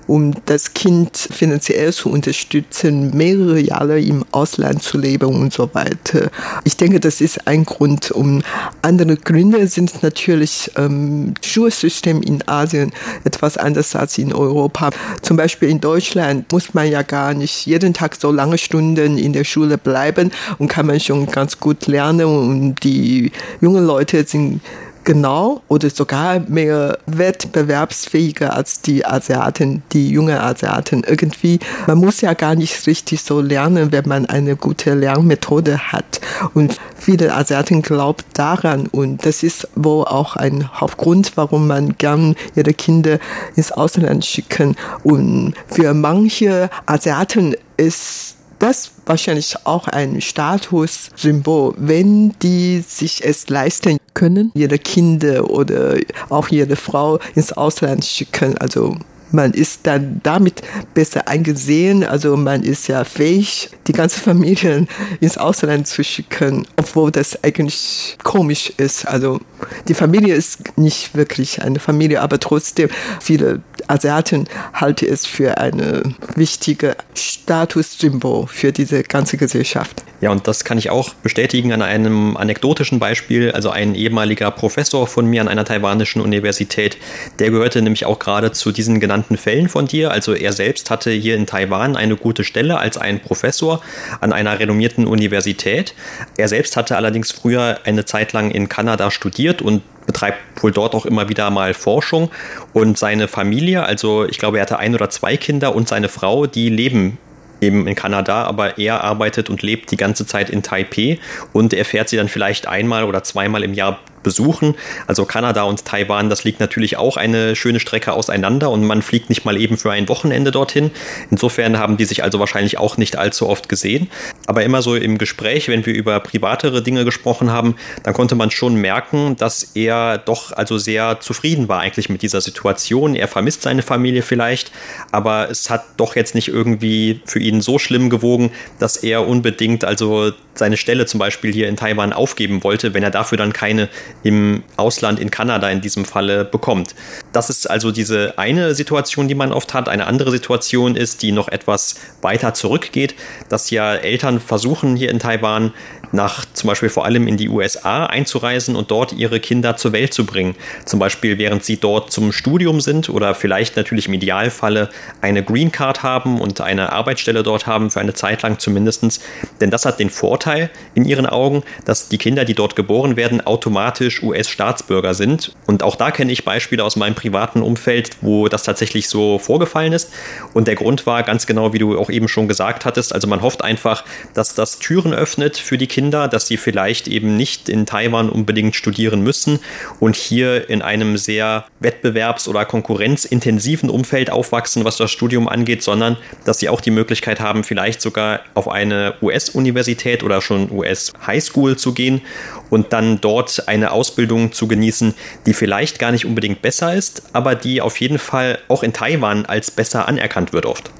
um 0.07 0.35
das 0.47 0.75
Kind 0.75 1.17
finanziell 1.17 1.76
zu 1.93 2.11
unterstützen, 2.11 3.17
mehrere 3.17 3.61
Jahre 3.61 4.01
im 4.01 4.25
Ausland 4.33 4.83
zu 4.83 4.99
leben 4.99 5.27
und 5.27 5.53
so 5.53 5.71
weiter. 5.73 6.31
Ich 6.65 6.77
denke, 6.77 7.01
das 7.01 7.21
ist 7.21 7.47
ein 7.47 7.65
Grund. 7.65 8.11
Um 8.11 8.43
andere 8.83 9.17
Gründe 9.17 9.67
sind 9.67 10.03
natürlich 10.03 10.71
ähm, 10.77 11.35
Schulsystem 11.45 12.23
in 12.23 12.47
Asien 12.49 12.93
etwas 13.25 13.57
anders 13.57 13.95
als 13.95 14.19
in 14.19 14.33
Europa. 14.33 14.91
Zum 15.23 15.37
Beispiel 15.37 15.69
in 15.69 15.81
Deutschland 15.81 16.51
muss 16.53 16.75
man 16.75 16.91
ja 16.91 17.03
gar 17.03 17.35
nicht 17.35 17.67
jeden 17.67 17.95
Tag 17.95 18.17
so 18.17 18.31
lange 18.31 18.59
Stunden 18.59 19.19
in 19.19 19.33
der 19.33 19.45
Schule 19.45 19.79
bleiben 19.79 20.31
und 20.59 20.69
kann 20.69 20.87
man 20.87 21.01
schon 21.01 21.27
ganz 21.27 21.61
gut 21.61 21.87
lernen 21.87 22.27
und 22.27 22.77
die 22.83 23.33
jungen 23.61 23.87
Leute 23.87 24.25
sind 24.25 24.61
genau 25.07 25.63
oder 25.69 25.89
sogar 25.89 26.41
mehr 26.41 26.99
wettbewerbsfähiger 27.07 28.53
als 28.53 28.83
die 28.83 29.07
Asiaten, 29.07 29.83
die 29.93 30.11
jungen 30.11 30.37
Asiaten. 30.37 31.05
Irgendwie, 31.07 31.61
man 31.87 31.97
muss 31.97 32.21
ja 32.21 32.35
gar 32.35 32.55
nicht 32.55 32.87
richtig 32.87 33.23
so 33.23 33.41
lernen, 33.41 33.93
wenn 33.93 34.07
man 34.07 34.27
eine 34.27 34.57
gute 34.57 34.93
Lernmethode 34.93 35.79
hat. 35.93 36.21
Und 36.53 36.79
viele 36.99 37.35
Asiaten 37.35 37.81
glauben 37.81 38.25
daran 38.35 38.89
und 38.89 39.25
das 39.25 39.43
ist 39.43 39.69
wohl 39.77 40.05
auch 40.05 40.37
ein 40.37 40.69
Hauptgrund, 40.79 41.33
warum 41.37 41.69
man 41.69 41.97
gern 41.97 42.35
ihre 42.55 42.75
Kinder 42.75 43.19
ins 43.55 43.73
Ausland 43.73 44.27
schicken. 44.27 44.77
Und 45.05 45.55
für 45.69 45.95
manche 45.95 46.69
Asiaten 46.85 47.55
ist 47.77 48.36
das 48.59 48.91
wahrscheinlich 49.05 49.55
auch 49.65 49.89
ein 49.89 50.21
Statussymbol, 50.21 51.75
wenn 51.77 52.33
die 52.41 52.81
sich 52.87 53.25
es 53.25 53.49
leisten 53.49 53.99
können, 54.15 54.51
ihre 54.55 54.79
Kinder 54.79 55.51
oder 55.51 55.97
auch 56.29 56.49
ihre 56.49 56.77
Frau 56.77 57.19
ins 57.35 57.53
Ausland 57.53 58.05
schicken. 58.05 58.57
Also 58.59 58.97
man 59.33 59.53
ist 59.53 59.87
dann 59.87 60.21
damit 60.23 60.63
besser 60.95 61.29
eingesehen. 61.29 62.05
Also 62.05 62.37
man 62.37 62.63
ist 62.63 62.89
ja 62.89 63.05
fähig, 63.05 63.71
die 63.87 63.93
ganze 63.93 64.21
Familie 64.21 64.87
ins 65.21 65.39
Ausland 65.39 65.87
zu 65.87 66.05
schicken, 66.05 66.67
obwohl 66.77 67.11
das 67.11 67.43
eigentlich 67.45 68.17
komisch 68.23 68.73
ist. 68.77 69.07
Also 69.07 69.41
die 69.89 69.95
Familie 69.95 70.35
ist 70.35 70.79
nicht 70.79 71.15
wirklich 71.15 71.63
eine 71.63 71.79
Familie, 71.79 72.21
aber 72.21 72.41
trotzdem 72.41 72.89
viele 73.21 73.63
Asiaten 73.89 74.49
halten 74.73 75.07
es 75.07 75.27
für 75.27 75.59
eine 75.59 76.03
wichtige 76.35 76.97
Statussymbol 77.15 78.47
für 78.47 78.73
diese 78.73 79.03
ganze 79.03 79.37
Gesellschaft. 79.37 80.03
Ja, 80.21 80.31
und 80.31 80.49
das 80.49 80.65
kann 80.65 80.79
ich 80.79 80.89
auch 80.89 81.13
bestätigen 81.15 81.73
an 81.73 81.83
einem 81.83 82.37
anekdotischen 82.39 82.99
Beispiel. 82.99 83.53
Also 83.53 83.71
ein 83.71 83.95
ehemaliger 83.95 84.51
Professor 84.51 85.07
von 85.07 85.27
mir 85.27 85.43
an 85.43 85.49
einer 85.49 85.65
taiwanischen 85.65 86.23
Universität, 86.23 86.97
der 87.39 87.51
gehörte 87.51 87.83
nämlich 87.83 88.07
auch 88.07 88.19
gerade 88.19 88.51
zu 88.53 88.73
diesen 88.73 88.99
genannten 88.99 89.16
Fällen 89.25 89.69
von 89.69 89.87
dir. 89.87 90.11
Also 90.11 90.35
er 90.35 90.53
selbst 90.53 90.91
hatte 90.91 91.11
hier 91.11 91.37
in 91.37 91.47
Taiwan 91.47 91.97
eine 91.97 92.17
gute 92.17 92.45
Stelle 92.45 92.79
als 92.79 92.99
ein 92.99 93.21
Professor 93.21 93.81
an 94.21 94.33
einer 94.33 94.59
renommierten 94.59 95.07
Universität. 95.07 95.95
Er 96.37 96.49
selbst 96.49 96.77
hatte 96.77 96.97
allerdings 96.97 97.33
früher 97.33 97.81
eine 97.85 98.05
Zeit 98.05 98.33
lang 98.33 98.51
in 98.51 98.69
Kanada 98.69 99.11
studiert 99.11 99.63
und 99.63 99.83
betreibt 100.07 100.39
wohl 100.63 100.73
dort 100.73 100.95
auch 100.95 101.07
immer 101.07 101.29
wieder 101.29 101.51
mal 101.51 101.75
Forschung. 101.75 102.31
Und 102.73 102.99
seine 102.99 103.29
Familie, 103.29 103.85
also 103.85 104.25
ich 104.25 104.39
glaube, 104.39 104.59
er 104.59 104.63
hatte 104.63 104.79
ein 104.79 104.95
oder 104.95 105.11
zwei 105.11 105.37
Kinder 105.37 105.75
und 105.75 105.89
seine 105.89 106.09
Frau, 106.09 106.47
die 106.47 106.69
leben 106.69 107.19
eben 107.61 107.87
in 107.87 107.95
Kanada, 107.95 108.45
aber 108.45 108.79
er 108.79 109.03
arbeitet 109.03 109.51
und 109.51 109.63
lebt 109.63 109.91
die 109.91 109.97
ganze 109.97 110.27
Zeit 110.27 110.51
in 110.51 110.63
Taipei 110.63 111.19
und 111.53 111.73
er 111.73 111.85
fährt 111.85 112.09
sie 112.09 112.17
dann 112.17 112.29
vielleicht 112.29 112.69
einmal 112.69 113.05
oder 113.05 113.23
zweimal 113.23 113.63
im 113.63 113.75
Jahr 113.75 113.99
besuchen. 114.27 114.75
Also 115.07 115.25
Kanada 115.25 115.63
und 115.63 115.85
Taiwan, 115.85 116.29
das 116.29 116.43
liegt 116.43 116.59
natürlich 116.59 116.97
auch 116.97 117.17
eine 117.17 117.55
schöne 117.55 117.79
Strecke 117.79 118.13
auseinander 118.13 118.73
und 118.73 118.83
man 118.83 119.01
fliegt 119.01 119.29
nicht 119.29 119.45
mal 119.45 119.57
eben 119.57 119.79
für 119.79 119.93
ein 119.93 120.09
Wochenende 120.09 120.51
dorthin. 120.51 120.91
Insofern 121.31 121.79
haben 121.79 121.97
die 121.97 122.07
sich 122.07 122.25
also 122.25 122.41
wahrscheinlich 122.41 122.77
auch 122.77 122.97
nicht 122.97 123.17
allzu 123.17 123.49
oft 123.49 123.69
gesehen. 123.69 124.09
Aber 124.49 124.65
immer 124.65 124.83
so 124.83 124.97
im 124.97 125.17
Gespräch, 125.17 125.69
wenn 125.69 125.87
wir 125.87 125.95
über 125.95 126.19
privatere 126.19 126.83
Dinge 126.83 127.05
gesprochen 127.05 127.53
haben, 127.53 127.77
dann 128.03 128.15
konnte 128.15 128.35
man 128.35 128.51
schon 128.51 128.75
merken, 128.75 129.37
dass 129.37 129.63
er 129.77 130.19
doch 130.19 130.51
also 130.51 130.77
sehr 130.77 131.21
zufrieden 131.21 131.69
war 131.69 131.79
eigentlich 131.79 132.09
mit 132.09 132.23
dieser 132.23 132.41
Situation. 132.41 133.15
Er 133.15 133.29
vermisst 133.29 133.63
seine 133.63 133.83
Familie 133.83 134.23
vielleicht, 134.23 134.73
aber 135.13 135.49
es 135.51 135.71
hat 135.71 135.85
doch 135.99 136.17
jetzt 136.17 136.35
nicht 136.35 136.49
irgendwie 136.49 137.21
für 137.27 137.39
ihn 137.39 137.61
so 137.61 137.79
schlimm 137.79 138.11
gewogen, 138.11 138.51
dass 138.81 138.97
er 138.97 139.29
unbedingt 139.29 139.85
also 139.85 140.33
seine 140.59 140.77
Stelle 140.77 141.07
zum 141.07 141.19
Beispiel 141.19 141.53
hier 141.53 141.69
in 141.69 141.77
Taiwan 141.77 142.13
aufgeben 142.13 142.65
wollte, 142.65 142.95
wenn 142.95 143.03
er 143.03 143.11
dafür 143.11 143.39
dann 143.39 143.53
keine 143.53 143.89
im 144.27 144.65
Ausland, 144.77 145.21
in 145.21 145.31
Kanada 145.31 145.71
in 145.71 145.81
diesem 145.81 146.05
Falle, 146.05 146.45
bekommt. 146.45 146.97
Das 147.33 147.49
ist 147.49 147.71
also 147.71 147.93
diese 147.93 148.37
eine 148.39 148.75
Situation, 148.75 149.29
die 149.29 149.37
man 149.37 149.53
oft 149.53 149.73
hat. 149.73 149.89
Eine 149.89 150.09
andere 150.09 150.33
Situation 150.33 150.97
ist, 150.97 151.23
die 151.23 151.31
noch 151.31 151.47
etwas 151.47 151.95
weiter 152.23 152.53
zurückgeht, 152.53 153.15
dass 153.49 153.71
ja 153.71 153.95
Eltern 153.95 154.41
versuchen, 154.41 154.97
hier 154.97 155.13
in 155.13 155.21
Taiwan 155.21 155.73
nach 156.13 156.45
zum 156.53 156.69
Beispiel 156.69 156.89
vor 156.89 157.05
allem 157.05 157.29
in 157.29 157.37
die 157.37 157.49
USA 157.49 158.07
einzureisen 158.07 158.77
und 158.77 158.91
dort 158.91 159.13
ihre 159.13 159.41
Kinder 159.41 159.77
zur 159.77 159.93
Welt 159.93 160.15
zu 160.15 160.27
bringen. 160.27 160.55
Zum 160.85 161.01
Beispiel 161.01 161.39
während 161.39 161.65
sie 161.65 161.79
dort 161.79 162.13
zum 162.13 162.33
Studium 162.33 162.81
sind 162.81 163.09
oder 163.09 163.35
vielleicht 163.35 163.77
natürlich 163.77 164.09
im 164.09 164.15
Idealfalle 164.15 164.91
eine 165.21 165.43
Green 165.43 165.73
Card 165.73 166.03
haben 166.03 166.41
und 166.41 166.61
eine 166.61 166.93
Arbeitsstelle 166.93 167.43
dort 167.43 167.67
haben, 167.67 167.91
für 167.91 168.01
eine 168.01 168.15
Zeit 168.15 168.43
lang 168.43 168.59
zumindest. 168.59 169.21
Denn 169.61 169.71
das 169.71 169.85
hat 169.85 169.99
den 169.99 170.11
Vorteil 170.11 170.71
in 170.95 171.05
ihren 171.05 171.27
Augen, 171.27 171.63
dass 171.85 172.09
die 172.09 172.19
Kinder, 172.19 172.45
die 172.45 172.55
dort 172.55 172.77
geboren 172.77 173.17
werden, 173.17 173.41
automatisch 173.45 174.23
US-Staatsbürger 174.23 175.15
sind. 175.15 175.55
Und 175.67 175.83
auch 175.83 175.97
da 175.97 176.11
kenne 176.11 176.33
ich 176.33 176.45
Beispiele 176.45 176.85
aus 176.85 176.97
meinem 176.97 177.15
privaten 177.15 177.63
Umfeld, 177.63 178.17
wo 178.21 178.49
das 178.49 178.63
tatsächlich 178.63 179.09
so 179.09 179.39
vorgefallen 179.39 179.93
ist. 179.93 180.11
Und 180.55 180.69
der 180.69 180.77
Grund 180.77 181.07
war 181.07 181.23
ganz 181.23 181.47
genau, 181.47 181.73
wie 181.73 181.79
du 181.79 181.99
auch 181.99 182.11
eben 182.11 182.29
schon 182.29 182.49
gesagt 182.49 182.85
hattest, 182.85 183.15
also 183.15 183.27
man 183.27 183.43
hofft 183.43 183.63
einfach, 183.63 184.05
dass 184.35 184.55
das 184.55 184.79
Türen 184.79 185.13
öffnet 185.13 185.57
für 185.57 185.79
die 185.79 185.87
Kinder 185.87 185.96
Kinder, 185.97 186.29
dass 186.29 186.47
sie 186.47 186.59
vielleicht 186.59 187.09
eben 187.09 187.39
nicht 187.39 187.71
in 187.71 187.87
Taiwan 187.87 188.29
unbedingt 188.29 188.77
studieren 188.77 189.23
müssen 189.23 189.61
und 189.99 190.15
hier 190.15 190.69
in 190.69 190.83
einem 190.83 191.17
sehr 191.17 191.65
wettbewerbs- 191.81 192.49
oder 192.49 192.67
konkurrenzintensiven 192.67 193.89
Umfeld 193.89 194.29
aufwachsen, 194.29 194.85
was 194.85 194.99
das 194.99 195.11
Studium 195.11 195.49
angeht, 195.49 195.83
sondern 195.83 196.19
dass 196.45 196.59
sie 196.59 196.69
auch 196.69 196.83
die 196.83 196.91
Möglichkeit 196.91 197.41
haben, 197.41 197.65
vielleicht 197.65 198.03
sogar 198.03 198.41
auf 198.53 198.69
eine 198.69 199.15
US-Universität 199.23 200.23
oder 200.23 200.43
schon 200.43 200.71
US-Highschool 200.71 201.79
zu 201.79 201.95
gehen 201.95 202.21
und 202.69 202.93
dann 202.93 203.23
dort 203.23 203.67
eine 203.67 203.91
Ausbildung 203.91 204.53
zu 204.53 204.69
genießen, 204.69 205.15
die 205.47 205.55
vielleicht 205.55 205.99
gar 205.99 206.13
nicht 206.13 206.27
unbedingt 206.27 206.61
besser 206.61 206.93
ist, 206.93 207.23
aber 207.33 207.55
die 207.55 207.81
auf 207.81 207.99
jeden 208.03 208.19
Fall 208.19 208.59
auch 208.69 208.83
in 208.83 208.93
Taiwan 208.93 209.47
als 209.47 209.71
besser 209.71 210.07
anerkannt 210.07 210.53
wird 210.53 210.67
oft. 210.67 210.91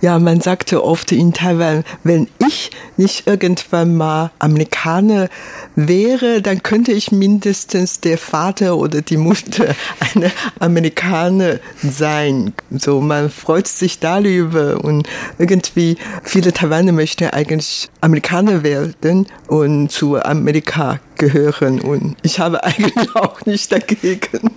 Ja, 0.00 0.18
man 0.18 0.40
sagte 0.40 0.84
oft 0.84 1.12
in 1.12 1.32
Taiwan, 1.32 1.84
wenn 2.02 2.28
ich 2.46 2.70
nicht 2.96 3.26
irgendwann 3.26 3.96
mal 3.96 4.30
Amerikaner 4.38 5.28
wäre, 5.76 6.42
dann 6.42 6.62
könnte 6.62 6.92
ich 6.92 7.12
mindestens 7.12 8.00
der 8.00 8.18
Vater 8.18 8.76
oder 8.76 9.02
die 9.02 9.16
Mutter 9.16 9.74
eine 10.14 10.30
Amerikaner 10.60 11.58
sein. 11.82 12.52
So, 12.70 13.00
man 13.00 13.30
freut 13.30 13.68
sich 13.68 13.98
darüber 13.98 14.82
und 14.82 15.08
irgendwie 15.38 15.96
viele 16.22 16.52
Taiwaner 16.52 16.92
möchten 16.92 17.28
eigentlich 17.30 17.88
Amerikaner 18.00 18.62
werden 18.62 19.26
und 19.48 19.90
zu 19.90 20.22
Amerika 20.22 21.00
gehören 21.24 21.80
und 21.80 22.16
ich 22.22 22.38
habe 22.38 22.62
eigentlich 22.64 22.94
auch 23.14 23.44
nicht 23.46 23.72
dagegen. 23.72 24.50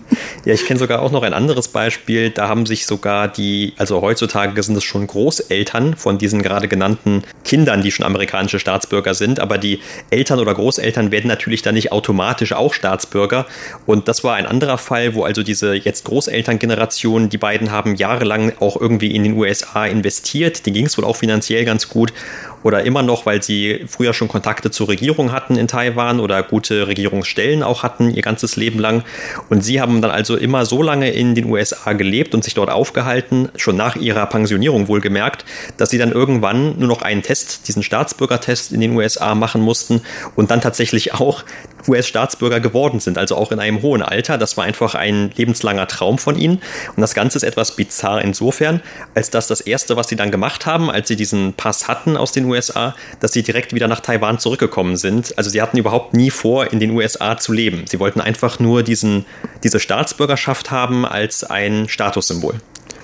Ja, 0.43 0.53
ich 0.53 0.65
kenne 0.65 0.80
sogar 0.80 1.01
auch 1.01 1.12
noch 1.12 1.23
ein 1.23 1.34
anderes 1.34 1.69
Beispiel. 1.69 2.30
Da 2.30 2.47
haben 2.47 2.65
sich 2.65 2.86
sogar 2.86 3.27
die, 3.27 3.73
also 3.77 4.01
heutzutage 4.01 4.62
sind 4.62 4.75
es 4.75 4.84
schon 4.84 5.08
Großeltern 5.08 5.95
von 5.95 6.17
diesen 6.17 6.41
gerade 6.41 6.67
genannten 6.67 7.23
Kindern, 7.43 7.82
die 7.82 7.91
schon 7.91 8.06
amerikanische 8.06 8.60
Staatsbürger 8.60 9.13
sind, 9.13 9.39
aber 9.39 9.58
die 9.58 9.80
Eltern 10.10 10.39
oder 10.39 10.53
Großeltern 10.53 11.12
werden 11.12 11.27
natürlich 11.27 11.62
dann 11.62 11.75
nicht 11.75 11.91
automatisch 11.91 12.53
auch 12.53 12.73
Staatsbürger. 12.73 13.45
Und 13.86 14.08
das 14.08 14.23
war 14.23 14.36
ein 14.36 14.45
anderer 14.45 14.77
Fall, 14.77 15.15
wo 15.15 15.23
also 15.23 15.43
diese 15.43 15.73
jetzt 15.73 16.03
Großelterngeneration, 16.06 17.30
die 17.30 17.38
beiden 17.38 17.71
haben 17.71 17.95
jahrelang 17.95 18.53
auch 18.60 18.80
irgendwie 18.80 19.15
in 19.15 19.23
den 19.23 19.34
USA 19.34 19.86
investiert. 19.86 20.65
Die 20.65 20.73
ging 20.73 20.88
es 20.88 20.97
wohl 20.97 21.06
auch 21.06 21.15
finanziell 21.15 21.63
ganz 21.65 21.88
gut. 21.88 22.12
Oder 22.63 22.83
immer 22.83 23.03
noch, 23.03 23.25
weil 23.25 23.43
sie 23.43 23.85
früher 23.87 24.13
schon 24.13 24.27
Kontakte 24.27 24.71
zur 24.71 24.87
Regierung 24.87 25.31
hatten 25.31 25.57
in 25.57 25.67
Taiwan 25.67 26.19
oder 26.19 26.43
gute 26.43 26.87
Regierungsstellen 26.87 27.63
auch 27.63 27.83
hatten 27.83 28.13
ihr 28.13 28.21
ganzes 28.21 28.55
Leben 28.55 28.79
lang. 28.79 29.03
Und 29.49 29.63
sie 29.63 29.79
haben 29.79 30.01
dann 30.01 30.11
also 30.11 30.35
immer 30.35 30.65
so 30.65 30.81
lange 30.81 31.11
in 31.11 31.35
den 31.35 31.45
USA 31.45 31.93
gelebt 31.93 32.33
und 32.33 32.43
sich 32.43 32.53
dort 32.53 32.69
aufgehalten, 32.69 33.49
schon 33.55 33.77
nach 33.77 33.95
ihrer 33.95 34.25
Pensionierung 34.25 34.87
wohlgemerkt, 34.87 35.45
dass 35.77 35.89
sie 35.89 35.97
dann 35.97 36.11
irgendwann 36.11 36.77
nur 36.79 36.87
noch 36.87 37.01
einen 37.01 37.21
Test, 37.21 37.67
diesen 37.67 37.83
Staatsbürgertest 37.83 38.71
in 38.71 38.81
den 38.81 38.95
USA 38.95 39.35
machen 39.35 39.61
mussten 39.61 40.01
und 40.35 40.51
dann 40.51 40.61
tatsächlich 40.61 41.13
auch 41.13 41.43
US-Staatsbürger 41.87 42.59
geworden 42.59 42.99
sind, 42.99 43.17
also 43.17 43.35
auch 43.35 43.51
in 43.51 43.59
einem 43.59 43.81
hohen 43.81 44.01
Alter. 44.01 44.37
Das 44.37 44.57
war 44.57 44.65
einfach 44.65 44.95
ein 44.95 45.31
lebenslanger 45.35 45.87
Traum 45.87 46.17
von 46.17 46.37
ihnen. 46.37 46.61
Und 46.95 47.01
das 47.01 47.13
Ganze 47.13 47.37
ist 47.37 47.43
etwas 47.43 47.75
bizarr 47.75 48.21
insofern, 48.21 48.81
als 49.15 49.29
dass 49.29 49.47
das 49.47 49.61
Erste, 49.61 49.95
was 49.95 50.07
sie 50.07 50.15
dann 50.15 50.31
gemacht 50.31 50.65
haben, 50.65 50.89
als 50.89 51.07
sie 51.07 51.15
diesen 51.15 51.53
Pass 51.53 51.87
hatten 51.87 52.17
aus 52.17 52.31
den 52.31 52.46
USA, 52.47 52.95
dass 53.19 53.31
sie 53.31 53.43
direkt 53.43 53.73
wieder 53.73 53.88
nach 53.88 53.99
Taiwan 53.99 54.39
zurückgekommen 54.39 54.97
sind. 54.97 55.38
Also 55.38 55.49
sie 55.49 55.62
hatten 55.62 55.77
überhaupt 55.77 56.13
nie 56.13 56.31
vor, 56.31 56.71
in 56.71 56.79
den 56.79 56.91
USA 56.91 57.38
zu 57.38 57.53
leben. 57.53 57.86
Sie 57.88 57.99
wollten 57.99 58.21
einfach 58.21 58.60
nur 58.60 58.83
diesen, 58.83 59.25
diese 59.63 59.79
Staatsbürgerschaft 59.79 60.71
haben 60.71 61.05
als 61.05 61.43
ein 61.43 61.89
Statussymbol 61.89 62.55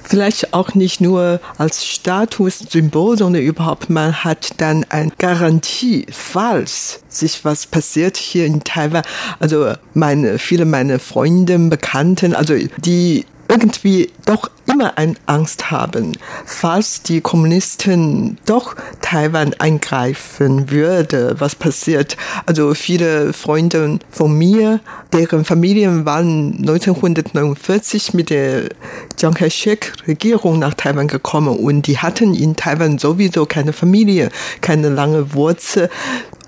vielleicht 0.06 0.54
auch 0.54 0.76
nicht 0.76 1.02
nur 1.02 1.40
als 1.58 1.86
Statussymbol, 1.86 3.18
sondern 3.18 3.42
überhaupt 3.42 3.90
man 3.90 4.24
hat 4.24 4.52
dann 4.58 4.86
eine 4.90 5.12
Garantie, 5.18 6.06
falls 6.12 7.02
sich 7.08 7.44
was 7.46 7.66
passiert 7.66 8.18
hier 8.18 8.46
in 8.46 8.64
Taiwan. 8.64 9.04
Also 9.40 9.74
meine, 9.94 10.40
viele 10.40 10.66
meiner 10.66 11.00
Freunde, 11.00 11.58
Bekannten, 11.58 12.36
also 12.36 12.56
die 12.78 13.26
irgendwie 13.54 14.10
doch 14.26 14.50
immer 14.66 14.98
eine 14.98 15.16
Angst 15.28 15.70
haben, 15.70 16.14
falls 16.46 17.04
die 17.04 17.22
Kommunisten 17.22 18.38
doch 18.46 18.76
Taiwan 19.02 19.54
eingreifen 19.60 20.72
würde, 20.72 21.36
was 21.40 21.56
passiert. 21.56 22.18
Also 22.46 22.74
viele 22.74 23.34
Freunde 23.34 24.00
von 24.10 24.36
mir, 24.36 24.80
deren 25.12 25.46
Familien 25.46 26.06
waren 26.06 26.56
1949 26.60 28.14
mit 28.14 28.30
der 28.30 28.70
Chiang 29.18 29.36
Kai-shek-Regierung 29.36 30.58
nach 30.60 30.74
Taiwan 30.74 31.08
gekommen 31.08 31.56
und 31.58 31.86
die 31.86 32.00
hatten 32.00 32.34
in 32.34 32.56
Taiwan 32.56 32.98
sowieso 32.98 33.46
keine 33.46 33.74
Familie, 33.74 34.30
keine 34.62 34.90
lange 34.90 35.34
Wurzel 35.34 35.90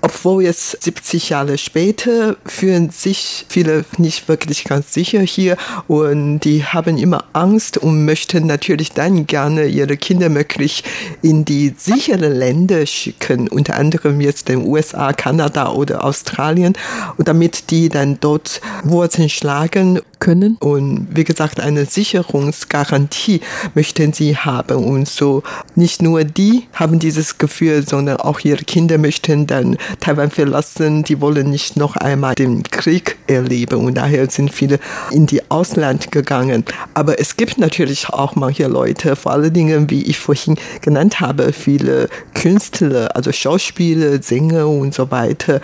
obwohl 0.06 0.44
jetzt 0.44 0.84
70 0.84 1.30
Jahre 1.30 1.58
später 1.58 2.36
fühlen 2.46 2.90
sich 2.90 3.44
viele 3.48 3.84
nicht 3.98 4.28
wirklich 4.28 4.62
ganz 4.62 4.94
sicher 4.94 5.18
hier 5.20 5.56
und 5.88 6.38
die 6.40 6.62
haben 6.62 6.96
immer 6.96 7.24
Angst 7.32 7.76
und 7.76 8.04
möchten 8.04 8.46
natürlich 8.46 8.92
dann 8.92 9.26
gerne 9.26 9.66
ihre 9.66 9.96
Kinder 9.96 10.28
möglich 10.28 10.84
in 11.22 11.44
die 11.44 11.74
sicheren 11.76 12.32
Länder 12.32 12.86
schicken, 12.86 13.48
unter 13.48 13.74
anderem 13.74 14.20
jetzt 14.20 14.48
den 14.48 14.64
USA, 14.64 15.12
Kanada 15.12 15.72
oder 15.72 16.04
Australien, 16.04 16.74
und 17.16 17.26
damit 17.26 17.72
die 17.72 17.88
dann 17.88 18.18
dort 18.20 18.60
Wurzeln 18.84 19.28
schlagen 19.28 20.00
können. 20.18 20.56
Und 20.60 21.08
wie 21.10 21.24
gesagt, 21.24 21.60
eine 21.60 21.84
Sicherungsgarantie 21.84 23.40
möchten 23.74 24.12
sie 24.12 24.36
haben. 24.36 24.84
Und 24.84 25.08
so 25.08 25.42
nicht 25.74 26.02
nur 26.02 26.24
die 26.24 26.68
haben 26.72 26.98
dieses 26.98 27.38
Gefühl, 27.38 27.86
sondern 27.86 28.18
auch 28.18 28.40
ihre 28.40 28.64
Kinder 28.64 28.98
möchten 28.98 29.46
dann 29.46 29.76
Taiwan 30.00 30.30
verlassen. 30.30 31.02
Die 31.04 31.20
wollen 31.20 31.50
nicht 31.50 31.76
noch 31.76 31.96
einmal 31.96 32.34
den 32.34 32.62
Krieg 32.62 33.16
erleben. 33.26 33.84
Und 33.84 33.94
daher 33.94 34.28
sind 34.30 34.52
viele 34.52 34.78
in 35.10 35.26
die 35.26 35.50
Ausland 35.50 36.12
gegangen. 36.12 36.64
Aber 36.94 37.20
es 37.20 37.36
gibt 37.36 37.58
natürlich 37.58 38.08
auch 38.08 38.34
manche 38.36 38.66
Leute, 38.66 39.16
vor 39.16 39.32
allen 39.32 39.52
Dingen, 39.52 39.90
wie 39.90 40.02
ich 40.02 40.18
vorhin 40.18 40.56
genannt 40.80 41.20
habe, 41.20 41.52
viele 41.52 42.08
Künstler, 42.34 43.14
also 43.14 43.32
Schauspieler, 43.32 44.22
Sänger 44.22 44.68
und 44.68 44.94
so 44.94 45.10
weiter. 45.10 45.60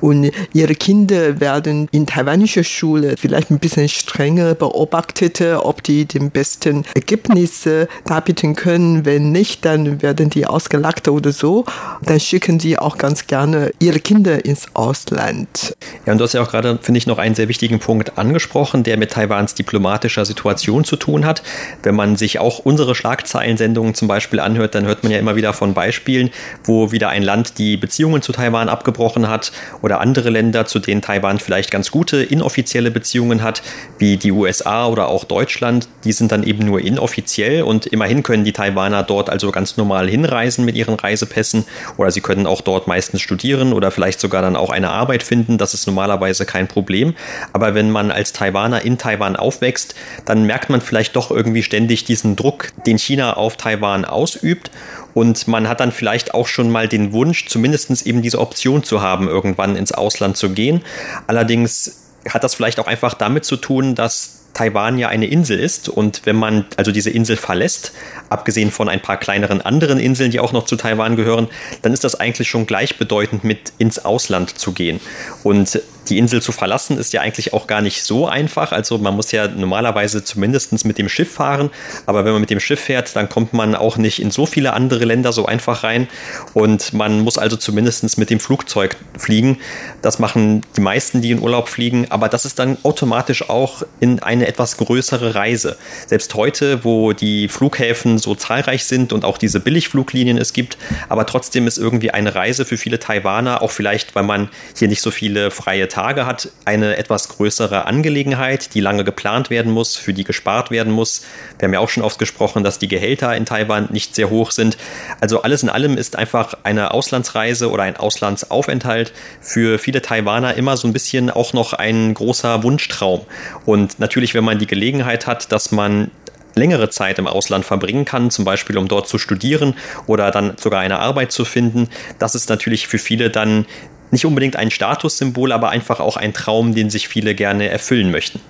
Und 0.00 0.30
ihre 0.52 0.74
Kinder 0.74 1.40
werden 1.40 1.88
in 1.90 2.06
taiwanischer 2.06 2.64
Schule 2.64 3.16
vielleicht 3.18 3.50
ein 3.50 3.58
bisschen 3.58 3.88
strenger 3.88 4.54
beobachtet, 4.54 5.40
ob 5.40 5.82
die 5.82 6.04
den 6.04 6.30
besten 6.30 6.84
Ergebnisse 6.94 7.88
darbieten 8.04 8.54
können. 8.54 9.04
Wenn 9.04 9.32
nicht, 9.32 9.64
dann 9.64 10.02
werden 10.02 10.30
die 10.30 10.46
ausgelacht 10.46 11.08
oder 11.08 11.32
so. 11.32 11.64
Dann 12.02 12.20
schicken 12.20 12.60
sie 12.60 12.78
auch 12.78 12.98
ganz 12.98 13.26
gerne 13.26 13.63
ihre 13.78 14.00
Kinder 14.00 14.44
ins 14.44 14.68
Ausland. 14.74 15.76
Ja, 16.06 16.12
und 16.12 16.18
du 16.18 16.24
hast 16.24 16.32
ja 16.32 16.42
auch 16.42 16.50
gerade, 16.50 16.78
finde 16.82 16.98
ich, 16.98 17.06
noch 17.06 17.18
einen 17.18 17.34
sehr 17.34 17.48
wichtigen 17.48 17.78
Punkt 17.78 18.18
angesprochen, 18.18 18.82
der 18.82 18.96
mit 18.96 19.12
Taiwans 19.12 19.54
diplomatischer 19.54 20.24
Situation 20.24 20.84
zu 20.84 20.96
tun 20.96 21.24
hat. 21.24 21.42
Wenn 21.82 21.94
man 21.94 22.16
sich 22.16 22.38
auch 22.38 22.58
unsere 22.58 22.94
Schlagzeilensendungen 22.94 23.94
zum 23.94 24.08
Beispiel 24.08 24.40
anhört, 24.40 24.74
dann 24.74 24.86
hört 24.86 25.02
man 25.02 25.12
ja 25.12 25.18
immer 25.18 25.36
wieder 25.36 25.52
von 25.52 25.74
Beispielen, 25.74 26.30
wo 26.64 26.92
wieder 26.92 27.08
ein 27.08 27.22
Land 27.22 27.58
die 27.58 27.76
Beziehungen 27.76 28.22
zu 28.22 28.32
Taiwan 28.32 28.68
abgebrochen 28.68 29.28
hat 29.28 29.52
oder 29.82 30.00
andere 30.00 30.30
Länder, 30.30 30.66
zu 30.66 30.78
denen 30.78 31.02
Taiwan 31.02 31.38
vielleicht 31.38 31.70
ganz 31.70 31.90
gute 31.90 32.22
inoffizielle 32.22 32.90
Beziehungen 32.90 33.42
hat, 33.42 33.62
wie 33.98 34.16
die 34.16 34.32
USA 34.32 34.86
oder 34.86 35.08
auch 35.08 35.24
Deutschland. 35.24 35.88
Die 36.04 36.12
sind 36.12 36.32
dann 36.32 36.42
eben 36.42 36.66
nur 36.66 36.80
inoffiziell 36.80 37.62
und 37.62 37.86
immerhin 37.86 38.22
können 38.22 38.44
die 38.44 38.52
Taiwaner 38.52 39.02
dort 39.02 39.30
also 39.30 39.50
ganz 39.50 39.76
normal 39.76 40.08
hinreisen 40.08 40.64
mit 40.64 40.76
ihren 40.76 40.94
Reisepässen 40.94 41.64
oder 41.96 42.10
sie 42.10 42.20
können 42.20 42.46
auch 42.46 42.60
dort 42.60 42.86
meistens 42.86 43.20
studieren 43.20 43.43
oder 43.52 43.90
vielleicht 43.90 44.20
sogar 44.20 44.42
dann 44.42 44.56
auch 44.56 44.70
eine 44.70 44.90
Arbeit 44.90 45.22
finden. 45.22 45.58
Das 45.58 45.74
ist 45.74 45.86
normalerweise 45.86 46.46
kein 46.46 46.68
Problem. 46.68 47.14
Aber 47.52 47.74
wenn 47.74 47.90
man 47.90 48.10
als 48.10 48.32
Taiwaner 48.32 48.82
in 48.82 48.98
Taiwan 48.98 49.36
aufwächst, 49.36 49.94
dann 50.24 50.44
merkt 50.44 50.70
man 50.70 50.80
vielleicht 50.80 51.14
doch 51.16 51.30
irgendwie 51.30 51.62
ständig 51.62 52.04
diesen 52.04 52.36
Druck, 52.36 52.72
den 52.86 52.98
China 52.98 53.34
auf 53.34 53.56
Taiwan 53.56 54.04
ausübt. 54.04 54.70
Und 55.12 55.46
man 55.46 55.68
hat 55.68 55.80
dann 55.80 55.92
vielleicht 55.92 56.34
auch 56.34 56.48
schon 56.48 56.70
mal 56.70 56.88
den 56.88 57.12
Wunsch, 57.12 57.46
zumindest 57.46 58.06
eben 58.06 58.22
diese 58.22 58.40
Option 58.40 58.82
zu 58.82 59.02
haben, 59.02 59.28
irgendwann 59.28 59.76
ins 59.76 59.92
Ausland 59.92 60.36
zu 60.36 60.50
gehen. 60.50 60.82
Allerdings 61.26 62.00
hat 62.28 62.42
das 62.42 62.54
vielleicht 62.54 62.80
auch 62.80 62.86
einfach 62.86 63.14
damit 63.14 63.44
zu 63.44 63.56
tun, 63.56 63.94
dass 63.94 64.43
Taiwan 64.54 64.98
ja 64.98 65.08
eine 65.08 65.26
Insel 65.26 65.58
ist 65.58 65.88
und 65.88 66.22
wenn 66.24 66.36
man 66.36 66.64
also 66.76 66.92
diese 66.92 67.10
Insel 67.10 67.36
verlässt, 67.36 67.92
abgesehen 68.30 68.70
von 68.70 68.88
ein 68.88 69.02
paar 69.02 69.18
kleineren 69.18 69.60
anderen 69.60 69.98
Inseln, 69.98 70.30
die 70.30 70.40
auch 70.40 70.52
noch 70.52 70.64
zu 70.64 70.76
Taiwan 70.76 71.16
gehören, 71.16 71.48
dann 71.82 71.92
ist 71.92 72.04
das 72.04 72.18
eigentlich 72.18 72.48
schon 72.48 72.66
gleichbedeutend 72.66 73.44
mit 73.44 73.72
ins 73.78 74.04
Ausland 74.04 74.56
zu 74.56 74.72
gehen. 74.72 75.00
Und 75.42 75.80
die 76.08 76.18
Insel 76.18 76.42
zu 76.42 76.52
verlassen 76.52 76.98
ist 76.98 77.12
ja 77.12 77.20
eigentlich 77.20 77.52
auch 77.52 77.66
gar 77.66 77.80
nicht 77.80 78.02
so 78.02 78.26
einfach. 78.26 78.72
Also 78.72 78.98
man 78.98 79.14
muss 79.14 79.32
ja 79.32 79.48
normalerweise 79.48 80.24
zumindest 80.24 80.84
mit 80.84 80.98
dem 80.98 81.08
Schiff 81.08 81.32
fahren. 81.32 81.70
Aber 82.06 82.24
wenn 82.24 82.32
man 82.32 82.40
mit 82.40 82.50
dem 82.50 82.60
Schiff 82.60 82.80
fährt, 82.80 83.14
dann 83.16 83.28
kommt 83.28 83.52
man 83.52 83.74
auch 83.74 83.96
nicht 83.96 84.20
in 84.20 84.30
so 84.30 84.46
viele 84.46 84.72
andere 84.72 85.04
Länder 85.04 85.32
so 85.32 85.46
einfach 85.46 85.82
rein. 85.82 86.08
Und 86.52 86.92
man 86.92 87.20
muss 87.20 87.38
also 87.38 87.56
zumindest 87.56 88.18
mit 88.18 88.30
dem 88.30 88.40
Flugzeug 88.40 88.96
fliegen. 89.16 89.58
Das 90.02 90.18
machen 90.18 90.62
die 90.76 90.80
meisten, 90.80 91.22
die 91.22 91.30
in 91.30 91.40
Urlaub 91.40 91.68
fliegen. 91.68 92.10
Aber 92.10 92.28
das 92.28 92.44
ist 92.44 92.58
dann 92.58 92.76
automatisch 92.82 93.48
auch 93.48 93.82
in 94.00 94.20
eine 94.20 94.46
etwas 94.46 94.76
größere 94.76 95.34
Reise. 95.34 95.76
Selbst 96.06 96.34
heute, 96.34 96.84
wo 96.84 97.12
die 97.12 97.48
Flughäfen 97.48 98.18
so 98.18 98.34
zahlreich 98.34 98.84
sind 98.84 99.12
und 99.12 99.24
auch 99.24 99.38
diese 99.38 99.60
Billigfluglinien 99.60 100.38
es 100.38 100.52
gibt, 100.52 100.76
aber 101.08 101.26
trotzdem 101.26 101.66
ist 101.66 101.78
irgendwie 101.78 102.10
eine 102.10 102.34
Reise 102.34 102.64
für 102.64 102.76
viele 102.76 102.98
Taiwaner, 102.98 103.62
auch 103.62 103.70
vielleicht, 103.70 104.14
weil 104.14 104.24
man 104.24 104.48
hier 104.76 104.88
nicht 104.88 105.00
so 105.00 105.10
viele 105.10 105.50
freie 105.50 105.88
Tage 105.94 106.26
hat, 106.26 106.48
eine 106.64 106.96
etwas 106.96 107.28
größere 107.28 107.86
Angelegenheit, 107.86 108.74
die 108.74 108.80
lange 108.80 109.04
geplant 109.04 109.48
werden 109.48 109.70
muss, 109.70 109.94
für 109.94 110.12
die 110.12 110.24
gespart 110.24 110.72
werden 110.72 110.92
muss. 110.92 111.22
Wir 111.58 111.66
haben 111.66 111.72
ja 111.72 111.78
auch 111.78 111.88
schon 111.88 112.02
oft 112.02 112.18
gesprochen, 112.18 112.64
dass 112.64 112.80
die 112.80 112.88
Gehälter 112.88 113.36
in 113.36 113.46
Taiwan 113.46 113.88
nicht 113.92 114.16
sehr 114.16 114.28
hoch 114.28 114.50
sind. 114.50 114.76
Also 115.20 115.42
alles 115.42 115.62
in 115.62 115.68
allem 115.68 115.96
ist 115.96 116.16
einfach 116.16 116.54
eine 116.64 116.90
Auslandsreise 116.90 117.70
oder 117.70 117.84
ein 117.84 117.96
Auslandsaufenthalt 117.96 119.12
für 119.40 119.78
viele 119.78 120.02
Taiwaner 120.02 120.54
immer 120.54 120.76
so 120.76 120.88
ein 120.88 120.92
bisschen 120.92 121.30
auch 121.30 121.52
noch 121.52 121.74
ein 121.74 122.12
großer 122.12 122.64
Wunschtraum. 122.64 123.20
Und 123.64 124.00
natürlich, 124.00 124.34
wenn 124.34 124.44
man 124.44 124.58
die 124.58 124.66
Gelegenheit 124.66 125.28
hat, 125.28 125.52
dass 125.52 125.70
man 125.70 126.10
längere 126.56 126.90
Zeit 126.90 127.18
im 127.18 127.26
Ausland 127.26 127.64
verbringen 127.64 128.04
kann, 128.04 128.30
zum 128.30 128.44
Beispiel 128.44 128.78
um 128.78 128.88
dort 128.88 129.08
zu 129.08 129.18
studieren 129.18 129.74
oder 130.06 130.30
dann 130.30 130.56
sogar 130.56 130.80
eine 130.80 130.98
Arbeit 130.98 131.32
zu 131.32 131.44
finden. 131.44 131.88
Das 132.18 132.34
ist 132.34 132.48
natürlich 132.48 132.86
für 132.86 132.98
viele 132.98 133.30
dann 133.30 133.66
nicht 134.10 134.26
unbedingt 134.26 134.56
ein 134.56 134.70
Statussymbol, 134.70 135.52
aber 135.52 135.70
einfach 135.70 136.00
auch 136.00 136.16
ein 136.16 136.32
Traum, 136.32 136.74
den 136.74 136.90
sich 136.90 137.08
viele 137.08 137.34
gerne 137.34 137.68
erfüllen 137.68 138.10
möchten. 138.10 138.40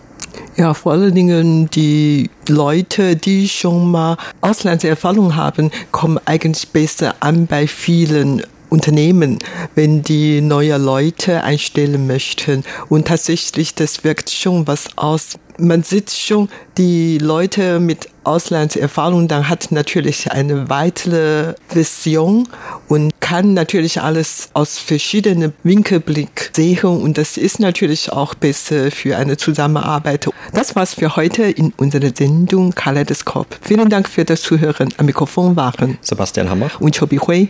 Ja, 0.56 0.74
vor 0.74 0.92
allen 0.92 1.14
Dingen 1.14 1.68
die 1.70 2.30
Leute, 2.48 3.16
die 3.16 3.48
schon 3.48 3.90
mal 3.90 4.16
Auslandserfahrung 4.40 5.36
haben, 5.36 5.70
kommen 5.90 6.18
eigentlich 6.24 6.68
besser 6.68 7.14
an 7.20 7.46
bei 7.46 7.66
vielen 7.66 8.42
Unternehmen, 8.74 9.38
wenn 9.76 10.02
die 10.02 10.40
neue 10.40 10.76
Leute 10.78 11.44
einstellen 11.44 12.08
möchten. 12.08 12.64
Und 12.88 13.06
tatsächlich, 13.06 13.74
das 13.76 14.02
wirkt 14.02 14.30
schon 14.30 14.66
was 14.66 14.88
aus. 14.96 15.38
Man 15.58 15.84
sieht 15.84 16.10
schon, 16.10 16.48
die 16.76 17.18
Leute 17.18 17.78
mit 17.78 18.08
Auslandserfahrung, 18.24 19.28
dann 19.28 19.48
hat 19.48 19.70
natürlich 19.70 20.32
eine 20.32 20.68
weitere 20.68 21.54
Vision 21.72 22.48
und 22.88 23.12
kann 23.20 23.54
natürlich 23.54 24.00
alles 24.00 24.48
aus 24.54 24.78
verschiedenen 24.78 25.52
Winkelblick 25.62 26.50
sehen 26.56 26.84
und 26.84 27.16
das 27.18 27.36
ist 27.36 27.60
natürlich 27.60 28.10
auch 28.10 28.34
besser 28.34 28.90
für 28.90 29.16
eine 29.16 29.36
Zusammenarbeit. 29.36 30.28
Das 30.52 30.74
war's 30.74 30.94
für 30.94 31.14
heute 31.14 31.44
in 31.44 31.72
unserer 31.76 32.10
Sendung 32.12 32.72
Kaleidoskop. 32.72 33.46
Vielen 33.62 33.88
Dank 33.88 34.08
für 34.08 34.24
das 34.24 34.42
Zuhören. 34.42 34.92
Am 34.96 35.06
Mikrofon 35.06 35.54
waren 35.54 35.98
Sebastian 36.00 36.50
Hammer 36.50 36.70
und 36.80 36.98
Chobi 36.98 37.18
Hui. 37.18 37.48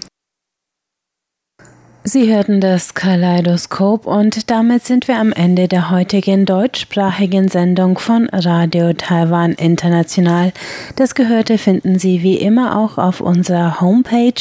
Sie 2.07 2.31
hörten 2.31 2.61
das 2.61 2.93
Kaleidoskop 2.93 4.07
und 4.07 4.51
damit 4.51 4.85
sind 4.85 5.09
wir 5.09 5.19
am 5.19 5.33
Ende 5.33 5.69
der 5.69 5.91
heutigen 5.91 6.45
deutschsprachigen 6.45 7.49
Sendung 7.49 7.97
von 7.97 8.29
Radio 8.29 8.93
Taiwan 8.93 9.55
International. 9.55 10.53
Das 10.97 11.15
Gehörte 11.15 11.57
finden 11.57 11.99
Sie 11.99 12.23
wie 12.23 12.37
immer 12.37 12.79
auch 12.79 12.99
auf 12.99 13.23
unserer 13.23 13.81
Homepage 13.81 14.35